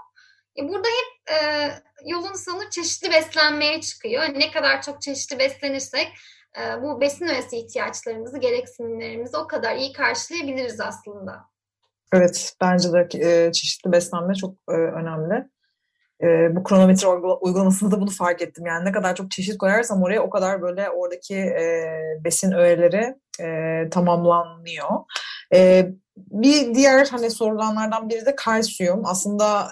E, 0.59 0.69
burada 0.69 0.89
hep 0.89 1.35
e, 1.35 1.71
yolun 2.05 2.35
sonu 2.35 2.71
çeşitli 2.71 3.11
beslenmeye 3.11 3.81
çıkıyor. 3.81 4.23
Ne 4.35 4.51
kadar 4.51 4.83
çok 4.83 5.03
çeşitli 5.03 5.39
beslenirsek 5.39 6.09
bu 6.83 7.01
besin 7.01 7.27
öğesi 7.27 7.57
ihtiyaçlarımızı, 7.57 8.39
gereksinimlerimizi 8.39 9.37
o 9.37 9.47
kadar 9.47 9.77
iyi 9.77 9.93
karşılayabiliriz 9.93 10.81
aslında. 10.81 11.45
Evet, 12.13 12.55
bence 12.61 12.93
de 12.93 13.09
e, 13.15 13.53
çeşitli 13.53 13.93
beslenme 13.93 14.35
çok 14.35 14.55
e, 14.71 14.73
önemli. 14.73 15.49
E, 16.23 16.57
bu 16.57 16.63
kronometre 16.63 17.09
uygulamasında 17.41 17.91
da 17.91 18.01
bunu 18.01 18.11
fark 18.11 18.43
ettim. 18.43 18.67
Yani 18.67 18.85
ne 18.85 18.93
kadar 18.93 19.17
çok 19.17 19.31
çeşit 19.31 19.59
koyarsam 19.59 20.03
oraya 20.03 20.23
o 20.23 20.31
kadar 20.31 20.63
böyle 20.63 20.91
oradaki 20.91 21.53
besin 22.25 22.53
öğeleri 22.53 23.15
tamamlanıyor. 23.91 24.91
Bir 26.17 26.75
diğer 26.75 27.07
hani 27.07 27.31
sorulanlardan 27.31 28.09
biri 28.09 28.27
de 28.27 28.35
kalsiyum. 28.35 29.03
Aslında 29.07 29.69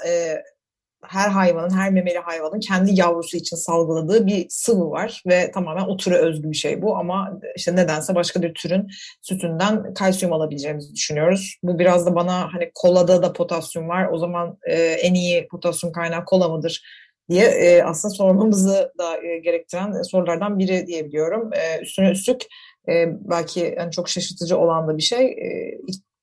her 1.04 1.28
hayvanın, 1.28 1.76
her 1.76 1.92
memeli 1.92 2.18
hayvanın 2.18 2.60
kendi 2.60 3.00
yavrusu 3.00 3.36
için 3.36 3.56
salgıladığı 3.56 4.26
bir 4.26 4.46
sıvı 4.48 4.90
var 4.90 5.22
ve 5.26 5.50
tamamen 5.50 5.84
o 5.84 5.96
türe 5.96 6.16
özgü 6.16 6.50
bir 6.50 6.56
şey 6.56 6.82
bu 6.82 6.96
ama 6.96 7.40
işte 7.56 7.76
nedense 7.76 8.14
başka 8.14 8.42
bir 8.42 8.54
türün 8.54 8.86
sütünden 9.22 9.94
kalsiyum 9.94 10.32
alabileceğimizi 10.32 10.94
düşünüyoruz. 10.94 11.56
Bu 11.62 11.78
biraz 11.78 12.06
da 12.06 12.14
bana 12.14 12.54
hani 12.54 12.70
kolada 12.74 13.22
da 13.22 13.32
potasyum 13.32 13.88
var 13.88 14.08
o 14.12 14.18
zaman 14.18 14.58
e, 14.68 14.74
en 14.82 15.14
iyi 15.14 15.48
potasyum 15.48 15.92
kaynağı 15.92 16.24
kola 16.24 16.48
mıdır 16.48 16.82
diye 17.30 17.44
e, 17.44 17.82
aslında 17.82 18.14
sormamızı 18.14 18.92
da 18.98 19.26
e, 19.26 19.38
gerektiren 19.38 20.02
sorulardan 20.02 20.58
biri 20.58 20.86
diyebiliyorum. 20.86 21.50
E, 21.52 21.80
üstüne 21.82 22.10
üstlük 22.10 22.42
e, 22.88 23.06
belki 23.08 23.74
yani 23.78 23.92
çok 23.92 24.08
şaşırtıcı 24.08 24.58
olan 24.58 24.88
da 24.88 24.96
bir 24.96 25.02
şey. 25.02 25.26
E, 25.26 25.78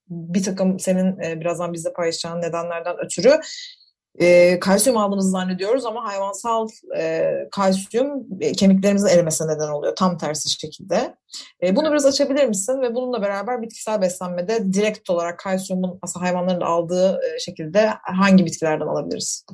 bir 0.10 0.44
takım 0.44 0.80
senin 0.80 1.20
e, 1.20 1.40
birazdan 1.40 1.74
bizle 1.74 1.94
paylaşacağın 1.94 2.42
nedenlerden 2.42 2.96
ötürü 3.06 3.40
e, 4.20 4.60
kalsiyum 4.60 4.98
aldığımızı 4.98 5.30
zannediyoruz 5.30 5.86
ama 5.86 6.06
hayvansal 6.06 6.68
e, 6.98 7.34
kalsiyum 7.52 8.28
e, 8.42 8.52
kemiklerimizin 8.52 9.08
erimesine 9.08 9.48
neden 9.48 9.68
oluyor. 9.68 9.96
Tam 9.96 10.18
tersi 10.18 10.50
şekilde. 10.50 11.16
E, 11.64 11.76
bunu 11.76 11.92
biraz 11.92 12.06
açabilir 12.06 12.48
misin? 12.48 12.82
Ve 12.82 12.96
bununla 12.96 13.22
beraber 13.22 13.62
bitkisel 13.62 14.02
beslenmede 14.02 14.74
direkt 14.74 15.10
olarak 15.10 15.40
kalsiyumun 15.40 16.00
aslında 16.02 16.26
hayvanların 16.26 16.62
aldığı 16.62 17.20
e, 17.24 17.40
şekilde 17.40 17.94
hangi 18.04 18.46
bitkilerden 18.46 18.88
alabiliriz? 18.88 19.46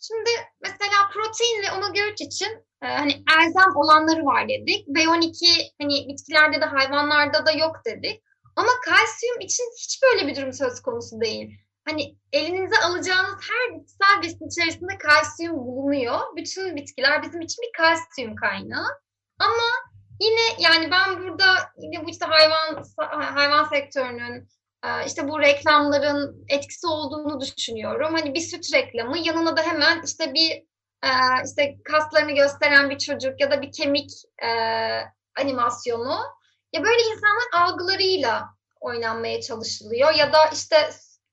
Şimdi 0.00 0.30
mesela 0.62 1.10
protein 1.14 1.62
ve 1.62 1.78
omega 1.78 2.12
3 2.12 2.20
için 2.20 2.48
e, 2.82 2.86
hani 2.86 3.12
elzem 3.12 3.76
olanları 3.76 4.24
var 4.24 4.48
dedik. 4.48 4.88
B12 4.88 5.32
hani 5.80 6.08
bitkilerde 6.08 6.60
de 6.60 6.64
hayvanlarda 6.64 7.46
da 7.46 7.52
yok 7.52 7.76
dedik. 7.86 8.22
Ama 8.56 8.70
kalsiyum 8.84 9.40
için 9.40 9.64
hiç 9.78 10.02
böyle 10.02 10.26
bir 10.26 10.36
durum 10.36 10.52
söz 10.52 10.80
konusu 10.80 11.20
değil 11.20 11.59
hani 11.84 12.16
elinize 12.32 12.76
alacağınız 12.76 13.40
her 13.50 13.74
bitkisel 13.74 14.22
besin 14.22 14.48
içerisinde 14.48 14.98
kalsiyum 14.98 15.56
bulunuyor. 15.56 16.20
Bütün 16.36 16.76
bitkiler 16.76 17.22
bizim 17.22 17.40
için 17.40 17.62
bir 17.62 17.72
kalsiyum 17.72 18.36
kaynağı. 18.36 18.86
Ama 19.38 19.92
yine 20.20 20.40
yani 20.58 20.90
ben 20.90 21.22
burada 21.22 21.72
yine 21.78 22.04
bu 22.04 22.10
işte 22.10 22.26
hayvan 22.26 22.84
hayvan 23.34 23.64
sektörünün 23.64 24.48
e, 24.84 25.06
işte 25.06 25.28
bu 25.28 25.40
reklamların 25.40 26.44
etkisi 26.48 26.86
olduğunu 26.86 27.40
düşünüyorum. 27.40 28.14
Hani 28.14 28.34
bir 28.34 28.40
süt 28.40 28.74
reklamı 28.74 29.18
yanına 29.18 29.56
da 29.56 29.62
hemen 29.62 30.02
işte 30.02 30.34
bir 30.34 30.50
e, 31.02 31.10
işte 31.46 31.76
kaslarını 31.84 32.32
gösteren 32.32 32.90
bir 32.90 32.98
çocuk 32.98 33.40
ya 33.40 33.50
da 33.50 33.62
bir 33.62 33.72
kemik 33.72 34.10
e, 34.42 34.50
animasyonu. 35.40 36.18
Ya 36.72 36.82
böyle 36.82 37.02
insanlar 37.02 37.62
algılarıyla 37.62 38.48
oynanmaya 38.80 39.40
çalışılıyor 39.40 40.14
ya 40.14 40.32
da 40.32 40.38
işte 40.52 40.90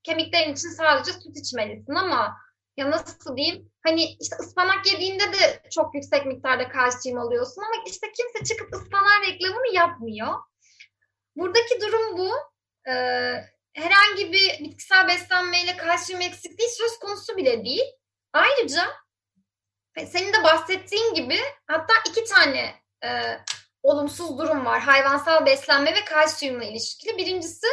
kemiklerin 0.08 0.54
için 0.54 0.70
sadece 0.70 1.12
süt 1.14 1.38
içmelisin 1.38 1.96
ama 1.96 2.38
ya 2.78 2.92
nasıl 2.92 3.38
diyeyim 3.38 3.72
hani 3.84 4.04
işte 4.04 4.36
ıspanak 4.40 4.92
yediğinde 4.92 5.34
de 5.34 5.64
çok 5.72 5.96
yüksek 5.96 6.26
miktarda 6.26 6.70
kalsiyum 6.70 7.20
alıyorsun 7.20 7.62
ama 7.62 7.84
işte 7.88 8.12
kimse 8.12 8.54
çıkıp 8.54 8.74
ıspanak 8.74 9.28
reklamını 9.28 9.76
yapmıyor. 9.76 10.34
Buradaki 11.36 11.82
durum 11.82 12.18
bu. 12.18 12.32
Ee, 12.90 13.34
herhangi 13.74 14.32
bir 14.32 14.64
bitkisel 14.64 15.08
beslenmeyle 15.08 15.78
kalsiyum 15.78 16.22
eksikliği 16.22 16.70
söz 16.70 17.00
konusu 17.00 17.38
bile 17.38 17.66
değil. 17.66 17.86
Ayrıca 18.34 18.84
senin 20.08 20.34
de 20.34 20.44
bahsettiğin 20.44 21.14
gibi 21.14 21.38
hatta 21.68 21.94
iki 22.10 22.24
tane 22.24 22.76
e, 23.04 23.38
olumsuz 23.84 24.38
durum 24.38 24.66
var. 24.66 24.82
Hayvansal 24.82 25.46
beslenme 25.46 25.96
ve 25.96 26.06
kalsiyumla 26.06 26.64
ilişkili. 26.64 27.18
Birincisi 27.18 27.68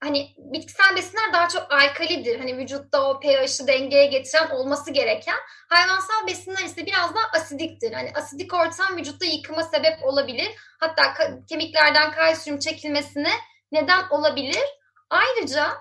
hani 0.00 0.34
bitkisel 0.38 0.96
besinler 0.96 1.32
daha 1.32 1.48
çok 1.48 1.72
alkalidir. 1.72 2.38
Hani 2.38 2.56
vücutta 2.58 3.10
o 3.10 3.20
pH'ı 3.20 3.66
dengeye 3.66 4.06
getiren 4.06 4.50
olması 4.50 4.90
gereken. 4.90 5.36
Hayvansal 5.68 6.26
besinler 6.26 6.64
ise 6.64 6.86
biraz 6.86 7.14
daha 7.14 7.24
asidiktir. 7.34 7.92
Hani 7.92 8.12
asidik 8.14 8.54
ortam 8.54 8.96
vücutta 8.96 9.26
yıkıma 9.26 9.62
sebep 9.62 10.04
olabilir. 10.04 10.48
Hatta 10.80 11.14
kemiklerden 11.48 12.12
kalsiyum 12.12 12.58
çekilmesine 12.58 13.32
neden 13.72 14.08
olabilir. 14.10 14.64
Ayrıca 15.10 15.72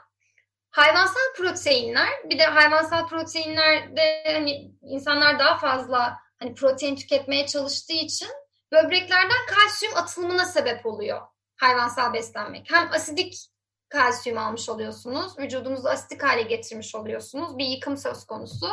hayvansal 0.72 1.34
proteinler 1.38 2.10
bir 2.29 2.39
de 2.39 2.45
hayvansal 2.45 3.07
proteinlerde 3.07 4.24
hani 4.34 4.72
insanlar 4.81 5.39
daha 5.39 5.57
fazla 5.57 6.17
hani 6.39 6.53
protein 6.53 6.95
tüketmeye 6.95 7.48
çalıştığı 7.48 7.93
için 7.93 8.29
böbreklerden 8.72 9.45
kalsiyum 9.48 9.95
atılımına 9.98 10.45
sebep 10.45 10.86
oluyor 10.86 11.22
hayvansal 11.55 12.13
beslenmek. 12.13 12.72
Hem 12.72 12.91
asidik 12.91 13.54
kalsiyum 13.89 14.37
almış 14.37 14.69
oluyorsunuz. 14.69 15.39
Vücudunuzu 15.39 15.87
asitik 15.87 16.23
hale 16.23 16.41
getirmiş 16.41 16.95
oluyorsunuz. 16.95 17.57
Bir 17.57 17.65
yıkım 17.65 17.97
söz 17.97 18.25
konusu. 18.25 18.67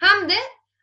Hem 0.00 0.28
de 0.28 0.34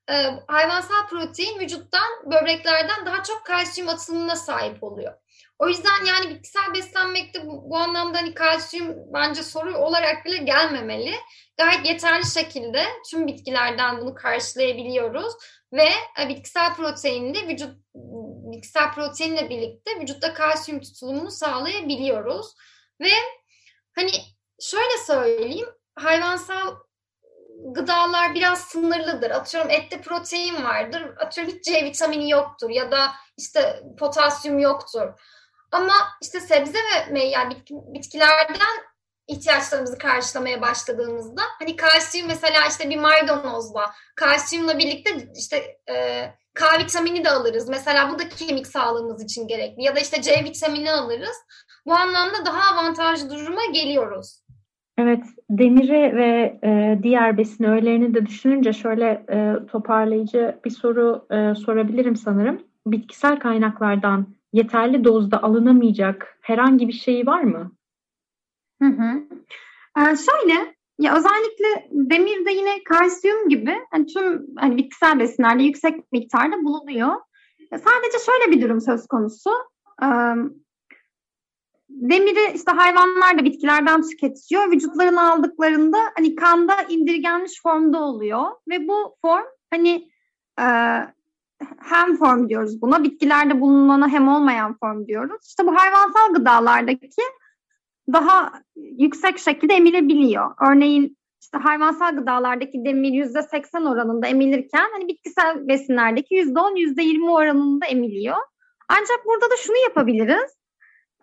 e, 0.09 0.39
hayvansal 0.47 1.07
protein 1.07 1.59
vücuttan, 1.59 2.25
böbreklerden 2.25 3.05
daha 3.05 3.23
çok 3.23 3.45
kalsiyum 3.45 3.89
atılımına 3.89 4.35
sahip 4.35 4.83
oluyor. 4.83 5.13
O 5.59 5.67
yüzden 5.67 6.05
yani 6.05 6.29
bitkisel 6.29 6.73
beslenmekte 6.73 7.47
bu, 7.47 7.69
bu 7.69 7.77
anlamda 7.77 8.17
hani 8.17 8.33
kalsiyum 8.33 8.95
bence 9.13 9.43
soru 9.43 9.77
olarak 9.77 10.25
bile 10.25 10.37
gelmemeli. 10.37 11.13
Gayet 11.57 11.85
yeterli 11.85 12.25
şekilde 12.25 12.83
tüm 13.09 13.27
bitkilerden 13.27 14.01
bunu 14.01 14.15
karşılayabiliyoruz 14.15 15.33
ve 15.73 15.89
e, 16.21 16.29
bitkisel 16.29 16.73
proteinde 16.73 17.47
vücut 17.47 17.77
bitkisel 18.51 18.93
proteinle 18.93 19.49
birlikte 19.49 19.99
vücutta 19.99 20.33
kalsiyum 20.33 20.81
tutulumunu 20.81 21.31
sağlayabiliyoruz. 21.31 22.55
Ve 23.01 23.11
Hani 23.95 24.11
şöyle 24.61 24.97
söyleyeyim, 25.07 25.69
hayvansal 25.95 26.75
gıdalar 27.73 28.33
biraz 28.35 28.59
sınırlıdır. 28.59 29.31
Atıyorum 29.31 29.71
ette 29.71 30.01
protein 30.01 30.63
vardır, 30.63 31.03
atıyorum 31.19 31.53
hiç 31.53 31.65
C 31.65 31.85
vitamini 31.85 32.29
yoktur 32.29 32.69
ya 32.69 32.91
da 32.91 33.11
işte 33.37 33.83
potasyum 33.99 34.59
yoktur. 34.59 35.07
Ama 35.71 35.93
işte 36.21 36.39
sebze 36.39 36.77
ve 36.77 37.11
meyve 37.11 37.49
bitkilerden 37.69 38.85
ihtiyaçlarımızı 39.27 39.97
karşılamaya 39.97 40.61
başladığımızda 40.61 41.41
hani 41.59 41.75
kalsiyum 41.75 42.27
mesela 42.27 42.67
işte 42.69 42.89
bir 42.89 42.97
maydanozla 42.97 43.93
kalsiyumla 44.15 44.77
birlikte 44.77 45.31
işte 45.35 45.77
e, 45.89 46.25
K 46.53 46.79
vitamini 46.79 47.25
de 47.25 47.31
alırız. 47.31 47.69
Mesela 47.69 48.09
bu 48.09 48.19
da 48.19 48.29
kemik 48.29 48.67
sağlığımız 48.67 49.23
için 49.23 49.47
gerekli. 49.47 49.83
Ya 49.83 49.95
da 49.95 49.99
işte 49.99 50.21
C 50.21 50.43
vitamini 50.43 50.91
alırız. 50.91 51.37
Bu 51.85 51.93
anlamda 51.93 52.45
daha 52.45 52.75
avantajlı 52.75 53.29
duruma 53.29 53.65
geliyoruz. 53.73 54.41
Evet, 54.97 55.23
demiri 55.49 56.15
ve 56.15 56.59
e, 56.63 56.99
diğer 57.03 57.37
besin 57.37 57.63
öğelerini 57.63 58.13
de 58.13 58.25
düşününce 58.25 58.73
şöyle 58.73 59.25
e, 59.29 59.65
toparlayıcı 59.67 60.59
bir 60.65 60.69
soru 60.69 61.25
e, 61.31 61.55
sorabilirim 61.55 62.15
sanırım. 62.15 62.61
Bitkisel 62.87 63.39
kaynaklardan 63.39 64.27
yeterli 64.53 65.03
dozda 65.03 65.43
alınamayacak 65.43 66.37
herhangi 66.41 66.87
bir 66.87 66.93
şey 66.93 67.27
var 67.27 67.41
mı? 67.41 67.71
Hı 68.81 68.87
hı. 68.87 69.23
Ee, 69.97 70.01
şöyle, 70.01 70.75
ya 70.99 71.17
özellikle 71.17 71.89
demirde 71.91 72.51
yine 72.51 72.83
kalsiyum 72.83 73.49
gibi 73.49 73.75
hani 73.91 74.05
tüm 74.05 74.45
hani 74.57 74.77
bitkisel 74.77 75.19
besinlerde 75.19 75.63
yüksek 75.63 76.11
miktarda 76.11 76.63
bulunuyor. 76.63 77.15
Sadece 77.71 78.17
şöyle 78.25 78.51
bir 78.51 78.61
durum 78.61 78.81
söz 78.81 79.07
konusu. 79.07 79.49
Ee, 80.03 80.35
demiri 81.95 82.55
işte 82.55 82.71
hayvanlar 82.71 83.39
da 83.39 83.43
bitkilerden 83.43 84.01
tüketiyor. 84.01 84.71
Vücutlarına 84.71 85.31
aldıklarında 85.31 85.97
hani 86.15 86.35
kanda 86.35 86.73
indirgenmiş 86.89 87.61
formda 87.61 87.99
oluyor 87.99 88.45
ve 88.69 88.87
bu 88.87 89.15
form 89.21 89.45
hani 89.71 90.09
e, 90.59 90.65
hem 91.77 92.17
form 92.17 92.49
diyoruz 92.49 92.81
buna. 92.81 93.03
Bitkilerde 93.03 93.61
bulunana 93.61 94.07
hem 94.07 94.27
olmayan 94.27 94.77
form 94.77 95.07
diyoruz. 95.07 95.45
İşte 95.47 95.67
bu 95.67 95.75
hayvansal 95.75 96.33
gıdalardaki 96.33 97.21
daha 98.13 98.51
yüksek 98.75 99.39
şekilde 99.39 99.73
emilebiliyor. 99.73 100.51
Örneğin 100.69 101.17
işte 101.41 101.57
hayvansal 101.57 102.15
gıdalardaki 102.15 102.85
demir 102.85 103.11
yüzde 103.11 103.41
seksen 103.41 103.81
oranında 103.81 104.27
emilirken 104.27 104.89
hani 104.93 105.07
bitkisel 105.07 105.67
besinlerdeki 105.67 106.35
yüzde 106.35 106.59
on, 106.59 106.75
yüzde 106.75 107.03
yirmi 107.03 107.31
oranında 107.31 107.85
emiliyor. 107.85 108.37
Ancak 108.89 109.25
burada 109.25 109.51
da 109.51 109.57
şunu 109.57 109.77
yapabiliriz. 109.77 110.64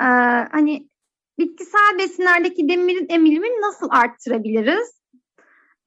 Ee, 0.00 0.04
hani 0.52 0.88
bitkisel 1.38 1.98
besinlerdeki 1.98 2.68
demirin 2.68 3.06
emilimini 3.08 3.60
nasıl 3.60 3.88
arttırabiliriz? 3.90 5.02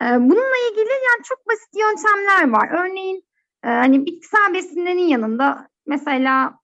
Ee, 0.02 0.06
bununla 0.06 0.58
ilgili 0.72 0.90
yani 0.90 1.24
çok 1.24 1.48
basit 1.48 1.70
yöntemler 1.80 2.52
var. 2.52 2.70
Örneğin 2.86 3.24
e, 3.64 3.68
hani 3.68 4.06
bitkisel 4.06 4.54
besinlerin 4.54 5.08
yanında 5.08 5.70
mesela 5.86 6.60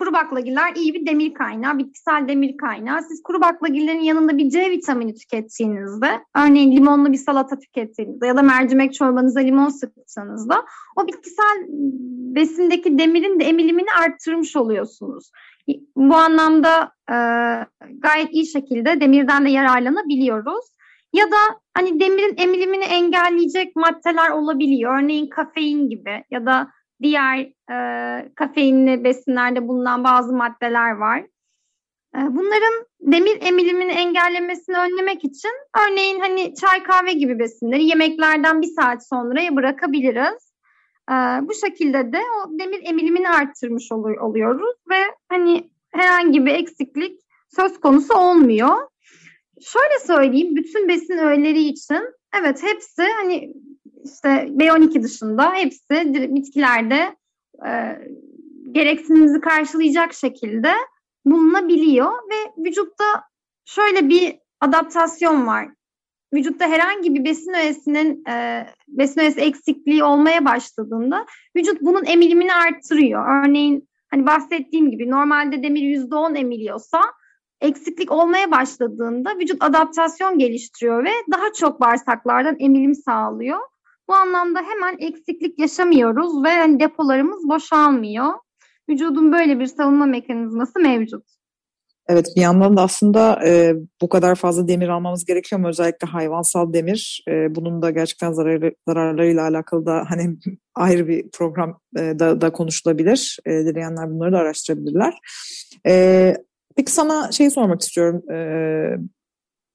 Kuru 0.00 0.12
baklagiller 0.12 0.74
iyi 0.74 0.94
bir 0.94 1.06
demir 1.06 1.34
kaynağı, 1.34 1.78
bitkisel 1.78 2.28
demir 2.28 2.56
kaynağı. 2.56 3.02
Siz 3.02 3.22
kuru 3.22 3.40
baklagillerin 3.40 4.00
yanında 4.00 4.38
bir 4.38 4.50
C 4.50 4.70
vitamini 4.70 5.14
tükettiğinizde, 5.14 6.24
örneğin 6.36 6.76
limonlu 6.76 7.12
bir 7.12 7.18
salata 7.18 7.58
tükettiğinizde 7.58 8.26
ya 8.26 8.36
da 8.36 8.42
mercimek 8.42 8.94
çorbanıza 8.94 9.40
limon 9.40 9.68
sıktığınızda 9.68 10.64
o 10.96 11.06
bitkisel 11.06 11.66
besindeki 12.34 12.98
demirin 12.98 13.40
de 13.40 13.44
emilimini 13.44 13.92
arttırmış 14.00 14.56
oluyorsunuz. 14.56 15.30
Bu 15.96 16.14
anlamda 16.14 16.92
e, 17.10 17.16
gayet 17.98 18.28
iyi 18.32 18.46
şekilde 18.46 19.00
demirden 19.00 19.44
de 19.44 19.50
yararlanabiliyoruz. 19.50 20.64
Ya 21.12 21.30
da 21.30 21.36
hani 21.74 22.00
demirin 22.00 22.34
emilimini 22.38 22.84
engelleyecek 22.84 23.76
maddeler 23.76 24.30
olabiliyor. 24.30 25.02
Örneğin 25.02 25.26
kafein 25.26 25.88
gibi 25.88 26.24
ya 26.30 26.46
da 26.46 26.68
diğer 27.02 27.38
e, 27.72 28.34
kafeinli 28.34 29.04
besinlerde 29.04 29.68
bulunan 29.68 30.04
bazı 30.04 30.32
maddeler 30.32 30.90
var. 30.90 31.18
E, 32.16 32.18
bunların 32.18 32.86
demir 33.00 33.38
emilimini 33.40 33.92
engellemesini 33.92 34.76
önlemek 34.76 35.24
için 35.24 35.52
örneğin 35.86 36.20
hani 36.20 36.54
çay 36.54 36.82
kahve 36.82 37.12
gibi 37.12 37.38
besinleri 37.38 37.84
yemeklerden 37.84 38.62
bir 38.62 38.70
saat 38.80 39.08
sonraya 39.08 39.56
bırakabiliriz. 39.56 40.49
E, 41.10 41.14
bu 41.48 41.54
şekilde 41.54 42.12
de 42.12 42.18
o 42.18 42.58
demir 42.58 42.80
emilimini 42.84 43.28
arttırmış 43.28 43.92
ol- 43.92 44.20
oluyoruz 44.20 44.76
ve 44.90 45.00
hani 45.28 45.70
herhangi 45.90 46.46
bir 46.46 46.54
eksiklik 46.54 47.20
söz 47.56 47.80
konusu 47.80 48.14
olmuyor. 48.14 48.76
Şöyle 49.62 49.98
söyleyeyim, 50.06 50.56
bütün 50.56 50.88
besin 50.88 51.18
öğeleri 51.18 51.60
için 51.60 52.02
evet 52.40 52.62
hepsi 52.62 53.02
hani 53.02 53.54
işte 54.04 54.28
B12 54.28 55.02
dışında 55.02 55.52
hepsi 55.52 56.14
bitkilerde 56.34 57.16
e, 57.66 57.70
gereksinimizi 58.72 59.40
karşılayacak 59.40 60.14
şekilde 60.14 60.72
bulunabiliyor 61.24 62.12
ve 62.12 62.64
vücutta 62.64 63.04
şöyle 63.64 64.08
bir 64.08 64.38
adaptasyon 64.60 65.46
var. 65.46 65.68
Vücutta 66.34 66.66
herhangi 66.66 67.14
bir 67.14 67.24
besin 67.24 67.52
öğesinin 67.52 68.24
e, 68.28 68.66
besin 68.88 69.20
öğesi 69.20 69.40
eksikliği 69.40 70.04
olmaya 70.04 70.44
başladığında 70.44 71.26
vücut 71.56 71.80
bunun 71.80 72.04
emilimini 72.04 72.54
arttırıyor. 72.54 73.44
Örneğin 73.44 73.88
hani 74.10 74.26
bahsettiğim 74.26 74.90
gibi 74.90 75.10
normalde 75.10 75.62
demir 75.62 75.82
%10 75.82 76.38
emiliyorsa 76.38 77.00
eksiklik 77.60 78.12
olmaya 78.12 78.50
başladığında 78.50 79.38
vücut 79.38 79.64
adaptasyon 79.64 80.38
geliştiriyor 80.38 81.04
ve 81.04 81.10
daha 81.32 81.52
çok 81.52 81.80
bağırsaklardan 81.80 82.56
emilim 82.58 82.94
sağlıyor. 82.94 83.60
Bu 84.08 84.14
anlamda 84.14 84.60
hemen 84.62 84.96
eksiklik 84.98 85.58
yaşamıyoruz 85.58 86.44
ve 86.44 86.58
hani 86.58 86.80
depolarımız 86.80 87.48
boşalmıyor. 87.48 88.34
Vücudun 88.88 89.32
böyle 89.32 89.60
bir 89.60 89.66
savunma 89.66 90.06
mekanizması 90.06 90.80
mevcut. 90.80 91.39
Evet 92.10 92.26
bir 92.36 92.40
yandan 92.40 92.76
da 92.76 92.82
aslında 92.82 93.46
e, 93.46 93.74
bu 94.00 94.08
kadar 94.08 94.34
fazla 94.34 94.68
demir 94.68 94.88
almamız 94.88 95.24
gerekiyor 95.24 95.60
mu? 95.60 95.68
Özellikle 95.68 96.08
hayvansal 96.08 96.72
demir. 96.72 97.24
E, 97.28 97.54
bunun 97.54 97.82
da 97.82 97.90
gerçekten 97.90 98.32
zararlı, 98.32 98.70
zararlarıyla 98.88 99.42
alakalı 99.42 99.86
da 99.86 100.04
hani 100.08 100.36
ayrı 100.74 101.08
bir 101.08 101.30
program 101.30 101.80
e, 101.96 102.00
da, 102.00 102.40
da 102.40 102.52
konuşulabilir. 102.52 103.38
E, 103.46 103.50
dileyenler 103.50 104.10
bunları 104.10 104.32
da 104.32 104.38
araştırabilirler. 104.38 105.14
E, 105.86 106.36
peki 106.76 106.92
sana 106.92 107.32
şey 107.32 107.50
sormak 107.50 107.80
istiyorum. 107.80 108.30
E, 108.30 108.38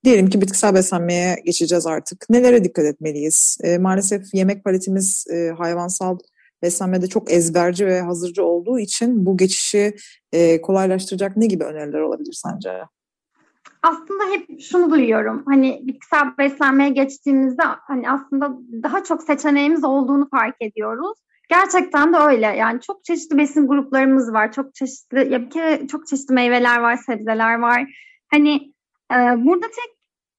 diyelim 0.03 0.29
ki 0.29 0.41
bitkisel 0.41 0.75
beslenmeye 0.75 1.35
geçeceğiz 1.45 1.87
artık. 1.87 2.25
Nelere 2.29 2.63
dikkat 2.63 2.85
etmeliyiz? 2.85 3.57
E, 3.63 3.77
maalesef 3.77 4.33
yemek 4.33 4.63
paletimiz 4.63 5.25
e, 5.33 5.49
hayvansal 5.57 6.17
beslenmede 6.61 7.07
çok 7.07 7.31
ezberci 7.31 7.85
ve 7.85 8.01
hazırcı 8.01 8.43
olduğu 8.43 8.79
için 8.79 9.25
bu 9.25 9.37
geçişi 9.37 9.95
e, 10.31 10.61
kolaylaştıracak 10.61 11.37
ne 11.37 11.45
gibi 11.45 11.63
öneriler 11.63 11.99
olabilir 11.99 12.33
sence? 12.43 12.83
Aslında 13.83 14.23
hep 14.31 14.61
şunu 14.61 14.91
duyuyorum. 14.91 15.43
Hani 15.45 15.81
bitkisel 15.83 16.37
beslenmeye 16.37 16.89
geçtiğimizde 16.89 17.63
hani 17.63 18.09
aslında 18.09 18.51
daha 18.83 19.03
çok 19.03 19.23
seçeneğimiz 19.23 19.83
olduğunu 19.83 20.29
fark 20.29 20.55
ediyoruz. 20.61 21.17
Gerçekten 21.49 22.13
de 22.13 22.17
öyle. 22.17 22.45
Yani 22.45 22.81
çok 22.81 23.03
çeşitli 23.03 23.37
besin 23.37 23.67
gruplarımız 23.67 24.33
var. 24.33 24.51
Çok 24.51 24.75
çeşitli 24.75 25.33
ya 25.33 25.41
bir 25.41 25.49
kere 25.49 25.87
çok 25.87 26.07
çeşitli 26.07 26.33
meyveler 26.33 26.79
var, 26.79 26.97
sebzeler 26.97 27.59
var. 27.59 27.85
Hani 28.31 28.55
e, 29.11 29.15
burada 29.17 29.65
tek 29.65 29.94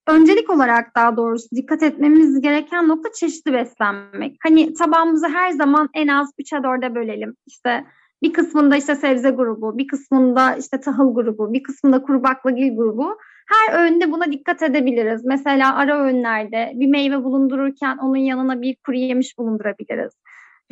öncelik 0.07 0.51
olarak 0.51 0.97
daha 0.97 1.17
doğrusu 1.17 1.49
dikkat 1.57 1.83
etmemiz 1.83 2.41
gereken 2.41 2.89
nokta 2.89 3.13
çeşitli 3.13 3.53
beslenmek. 3.53 4.37
Hani 4.43 4.75
tabağımızı 4.75 5.29
her 5.29 5.51
zaman 5.51 5.89
en 5.95 6.09
az 6.09 6.31
3'e 6.39 6.59
4'e 6.59 6.95
bölelim. 6.95 7.37
İşte 7.47 7.85
bir 8.23 8.33
kısmında 8.33 8.77
işte 8.77 8.95
sebze 8.95 9.31
grubu, 9.31 9.79
bir 9.79 9.87
kısmında 9.87 10.57
işte 10.57 10.81
tahıl 10.81 11.15
grubu, 11.15 11.53
bir 11.53 11.63
kısmında 11.63 12.03
kuru 12.03 12.23
baklagil 12.23 12.77
grubu. 12.77 13.19
Her 13.49 13.79
öğünde 13.81 14.13
buna 14.13 14.33
dikkat 14.33 14.63
edebiliriz. 14.63 15.25
Mesela 15.25 15.77
ara 15.77 16.05
öğünlerde 16.05 16.73
bir 16.75 16.87
meyve 16.87 17.25
bulundururken 17.25 17.99
onun 17.99 18.17
yanına 18.17 18.63
bir 18.63 18.77
kuru 18.87 18.97
yemiş 18.97 19.39
bulundurabiliriz. 19.39 20.13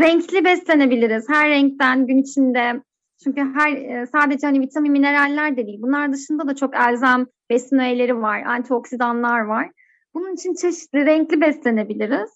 Renkli 0.00 0.44
beslenebiliriz. 0.44 1.28
Her 1.28 1.50
renkten 1.50 2.06
gün 2.06 2.18
içinde 2.18 2.82
çünkü 3.24 3.40
her 3.54 3.72
e, 3.72 4.06
sadece 4.06 4.46
hani 4.46 4.60
vitamin 4.60 4.92
mineraller 4.92 5.56
de 5.56 5.66
değil. 5.66 5.82
Bunlar 5.82 6.12
dışında 6.12 6.48
da 6.48 6.56
çok 6.56 6.74
elzem 6.76 7.26
besin 7.50 7.78
öğeleri 7.78 8.16
var, 8.16 8.42
antioksidanlar 8.42 9.40
var. 9.40 9.70
Bunun 10.14 10.34
için 10.34 10.54
çeşitli 10.54 11.06
renkli 11.06 11.40
beslenebiliriz. 11.40 12.30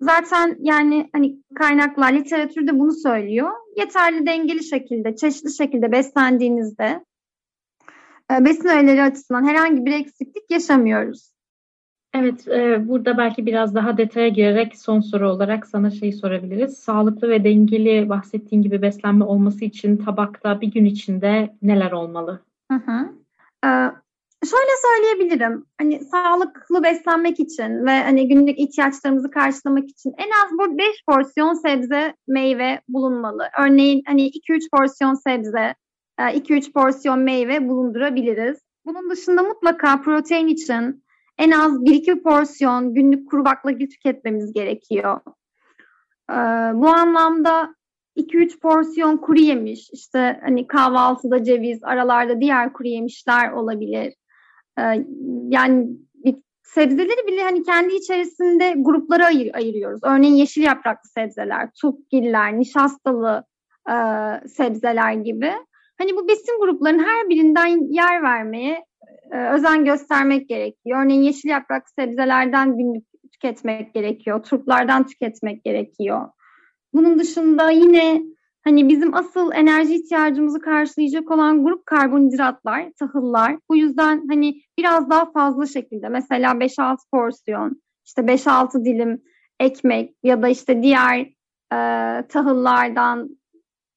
Zaten 0.00 0.56
yani 0.60 1.10
hani 1.12 1.36
kaynaklar, 1.54 2.12
literatürde 2.12 2.78
bunu 2.78 2.92
söylüyor. 2.92 3.50
Yeterli 3.76 4.26
dengeli 4.26 4.64
şekilde, 4.64 5.16
çeşitli 5.16 5.54
şekilde 5.54 5.92
beslendiğinizde 5.92 7.04
e, 8.30 8.44
besin 8.44 8.68
öğeleri 8.68 9.02
açısından 9.02 9.48
herhangi 9.48 9.86
bir 9.86 9.92
eksiklik 9.92 10.50
yaşamıyoruz. 10.50 11.31
Evet, 12.14 12.48
e, 12.48 12.88
burada 12.88 13.18
belki 13.18 13.46
biraz 13.46 13.74
daha 13.74 13.96
detaya 13.96 14.28
girerek 14.28 14.78
son 14.78 15.00
soru 15.00 15.30
olarak 15.30 15.66
sana 15.66 15.90
şey 15.90 16.12
sorabiliriz. 16.12 16.78
Sağlıklı 16.78 17.28
ve 17.28 17.44
dengeli 17.44 18.08
bahsettiğin 18.08 18.62
gibi 18.62 18.82
beslenme 18.82 19.24
olması 19.24 19.64
için 19.64 19.96
tabakta 19.96 20.60
bir 20.60 20.66
gün 20.66 20.84
içinde 20.84 21.56
neler 21.62 21.92
olmalı? 21.92 22.40
Hı 22.72 22.78
hı. 22.78 23.12
Ee, 23.64 23.90
şöyle 24.44 24.72
söyleyebilirim. 24.86 25.66
Hani 25.78 26.00
sağlıklı 26.04 26.82
beslenmek 26.82 27.40
için 27.40 27.86
ve 27.86 28.02
hani 28.02 28.28
günlük 28.28 28.58
ihtiyaçlarımızı 28.58 29.30
karşılamak 29.30 29.88
için 29.88 30.14
en 30.18 30.30
az 30.30 30.58
bu 30.58 30.78
5 30.78 30.86
porsiyon 31.08 31.54
sebze, 31.54 32.14
meyve 32.28 32.80
bulunmalı. 32.88 33.48
Örneğin 33.60 34.02
hani 34.06 34.30
2-3 34.30 34.70
porsiyon 34.72 35.14
sebze, 35.14 35.74
2-3 36.18 36.68
e, 36.68 36.72
porsiyon 36.72 37.18
meyve 37.18 37.68
bulundurabiliriz. 37.68 38.58
Bunun 38.86 39.10
dışında 39.10 39.42
mutlaka 39.42 40.00
protein 40.00 40.46
için 40.46 41.02
en 41.42 41.50
az 41.50 41.72
1-2 41.72 42.22
porsiyon 42.22 42.94
günlük 42.94 43.30
kuru 43.30 43.44
baklagil 43.44 43.90
tüketmemiz 43.90 44.52
gerekiyor. 44.52 45.20
Ee, 46.30 46.34
bu 46.74 46.88
anlamda 46.88 47.74
2-3 48.16 48.60
porsiyon 48.60 49.16
kuru 49.16 49.40
yemiş, 49.40 49.90
işte 49.92 50.40
hani 50.44 50.66
kahvaltıda 50.66 51.44
ceviz, 51.44 51.84
aralarda 51.84 52.40
diğer 52.40 52.72
kuru 52.72 52.88
yemişler 52.88 53.52
olabilir. 53.52 54.14
Ee, 54.78 54.82
yani 55.48 55.88
sebzeleri 56.62 57.26
bile 57.26 57.42
hani 57.42 57.62
kendi 57.62 57.94
içerisinde 57.94 58.74
gruplara 58.76 59.26
ayır, 59.26 59.54
ayırıyoruz. 59.54 60.00
Örneğin 60.04 60.34
yeşil 60.34 60.62
yapraklı 60.62 61.08
sebzeler, 61.08 61.68
turpgiller, 61.80 62.58
nişastalı 62.58 63.44
e, 63.90 63.94
sebzeler 64.48 65.12
gibi. 65.12 65.52
Hani 65.98 66.16
bu 66.16 66.28
besin 66.28 66.60
gruplarının 66.60 67.04
her 67.04 67.28
birinden 67.28 67.92
yer 67.92 68.22
vermeye 68.22 68.84
özen 69.36 69.84
göstermek 69.84 70.48
gerekiyor. 70.48 71.04
Örneğin 71.04 71.22
yeşil 71.22 71.48
yaprak 71.48 71.90
sebzelerden 71.90 72.78
günlük 72.78 73.04
tüketmek 73.32 73.94
gerekiyor. 73.94 74.42
Turplardan 74.42 75.06
tüketmek 75.06 75.64
gerekiyor. 75.64 76.28
Bunun 76.94 77.18
dışında 77.18 77.70
yine 77.70 78.22
hani 78.64 78.88
bizim 78.88 79.14
asıl 79.14 79.52
enerji 79.52 79.94
ihtiyacımızı 79.94 80.60
karşılayacak 80.60 81.30
olan 81.30 81.64
grup 81.64 81.86
karbonhidratlar, 81.86 82.92
tahıllar. 82.98 83.58
Bu 83.68 83.76
yüzden 83.76 84.28
hani 84.28 84.62
biraz 84.78 85.10
daha 85.10 85.32
fazla 85.32 85.66
şekilde 85.66 86.08
mesela 86.08 86.52
5-6 86.52 86.96
porsiyon, 87.10 87.82
işte 88.04 88.22
5-6 88.22 88.84
dilim 88.84 89.22
ekmek 89.60 90.14
ya 90.22 90.42
da 90.42 90.48
işte 90.48 90.82
diğer 90.82 91.20
e, 91.72 91.78
tahıllardan 92.28 93.38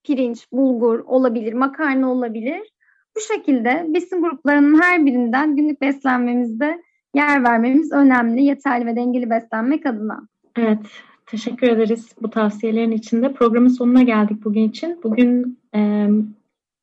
pirinç, 0.04 0.52
bulgur 0.52 1.00
olabilir, 1.00 1.54
makarna 1.54 2.12
olabilir. 2.12 2.75
Bu 3.16 3.20
şekilde 3.34 3.86
besin 3.90 4.22
gruplarının 4.22 4.82
her 4.82 5.06
birinden 5.06 5.56
günlük 5.56 5.82
beslenmemizde 5.82 6.82
yer 7.16 7.44
vermemiz 7.44 7.92
önemli. 7.92 8.44
Yeterli 8.44 8.86
ve 8.86 8.96
dengeli 8.96 9.30
beslenmek 9.30 9.86
adına. 9.86 10.28
Evet, 10.56 10.86
teşekkür 11.26 11.68
ederiz 11.68 12.16
bu 12.22 12.30
tavsiyelerin 12.30 12.92
içinde. 12.92 13.34
Programın 13.34 13.68
sonuna 13.68 14.04
geldik 14.04 14.46
bugün 14.46 14.70
için. 14.70 15.00
Bugün 15.04 15.60
e, 15.76 16.10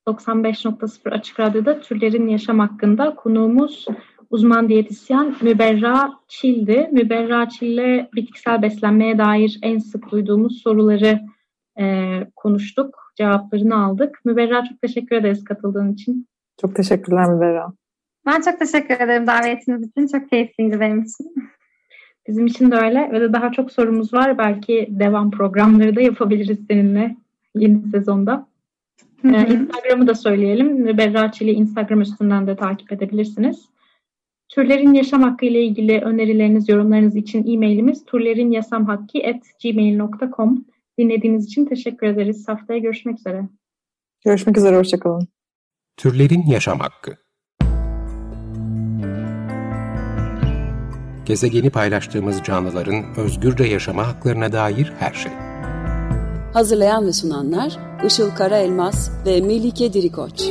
95.0 0.07 1.11
Açık 1.11 1.41
Radyo'da 1.41 1.81
türlerin 1.81 2.29
yaşam 2.29 2.59
hakkında 2.59 3.15
konuğumuz 3.15 3.87
uzman 4.31 4.69
diyetisyen 4.69 5.35
Müberra 5.43 6.13
Çil'di. 6.29 6.89
Müberra 6.93 7.49
Çil'le 7.49 8.09
bitkisel 8.15 8.63
beslenmeye 8.63 9.19
dair 9.19 9.59
en 9.63 9.79
sık 9.79 10.11
duyduğumuz 10.11 10.63
soruları 10.63 11.21
e, 11.81 12.19
konuştuk 12.37 13.02
cevaplarını 13.15 13.85
aldık. 13.85 14.21
Müberra 14.25 14.65
çok 14.65 14.83
teşekkür 14.83 15.17
ederiz 15.17 15.45
katıldığın 15.45 15.93
için. 15.93 16.27
Çok 16.61 16.77
teşekkürler 16.77 17.29
Müberra. 17.29 17.73
Ben 18.27 18.41
çok 18.41 18.59
teşekkür 18.59 18.95
ederim 18.95 19.27
davetiniz 19.27 19.89
için. 19.89 20.07
Çok 20.07 20.31
keyifliydi 20.31 20.81
benim 20.81 21.03
için. 21.03 21.35
Bizim 22.29 22.47
için 22.47 22.71
de 22.71 22.77
öyle 22.77 23.11
ve 23.13 23.21
de 23.21 23.33
daha 23.33 23.53
çok 23.53 23.73
sorumuz 23.73 24.15
var. 24.15 24.39
Belki 24.39 24.89
devam 24.91 25.31
programları 25.31 25.97
da 25.97 26.01
yapabiliriz 26.01 26.59
seninle 26.71 27.17
yeni 27.55 27.91
sezonda. 27.91 28.47
Ee, 29.25 29.29
Instagram'ı 29.29 30.07
da 30.07 30.15
söyleyelim. 30.15 30.73
Müberra 30.73 31.33
Çili 31.33 31.51
Instagram 31.51 32.01
üstünden 32.01 32.47
de 32.47 32.57
takip 32.57 32.93
edebilirsiniz. 32.93 33.69
Türlerin 34.49 34.93
yaşam 34.93 35.23
hakkı 35.23 35.47
ile 35.47 35.63
ilgili 35.63 36.01
önerileriniz, 36.01 36.69
yorumlarınız 36.69 37.17
için 37.17 37.53
e-mailimiz 37.53 38.05
turlerinyasamhakki.gmail.com 38.05 40.65
Dinlediğiniz 40.99 41.47
için 41.47 41.67
teşekkür 41.67 42.07
ederiz. 42.07 42.49
Haftaya 42.49 42.79
görüşmek 42.79 43.19
üzere. 43.19 43.49
Görüşmek 44.25 44.59
üzere, 44.59 44.77
hoşçakalın. 44.77 45.29
Türlerin 45.97 46.47
Yaşam 46.47 46.81
Hakkı 46.81 47.17
Gezegeni 51.27 51.71
paylaştığımız 51.71 52.43
canlıların 52.43 53.05
özgürce 53.17 53.65
yaşama 53.65 54.07
haklarına 54.07 54.53
dair 54.53 54.93
her 54.99 55.13
şey. 55.13 55.33
Hazırlayan 56.53 57.07
ve 57.07 57.13
sunanlar 57.13 57.79
Işıl 58.07 58.31
Karaelmaz 58.31 59.25
ve 59.27 59.41
Melike 59.41 59.93
Dirikoç. 59.93 60.43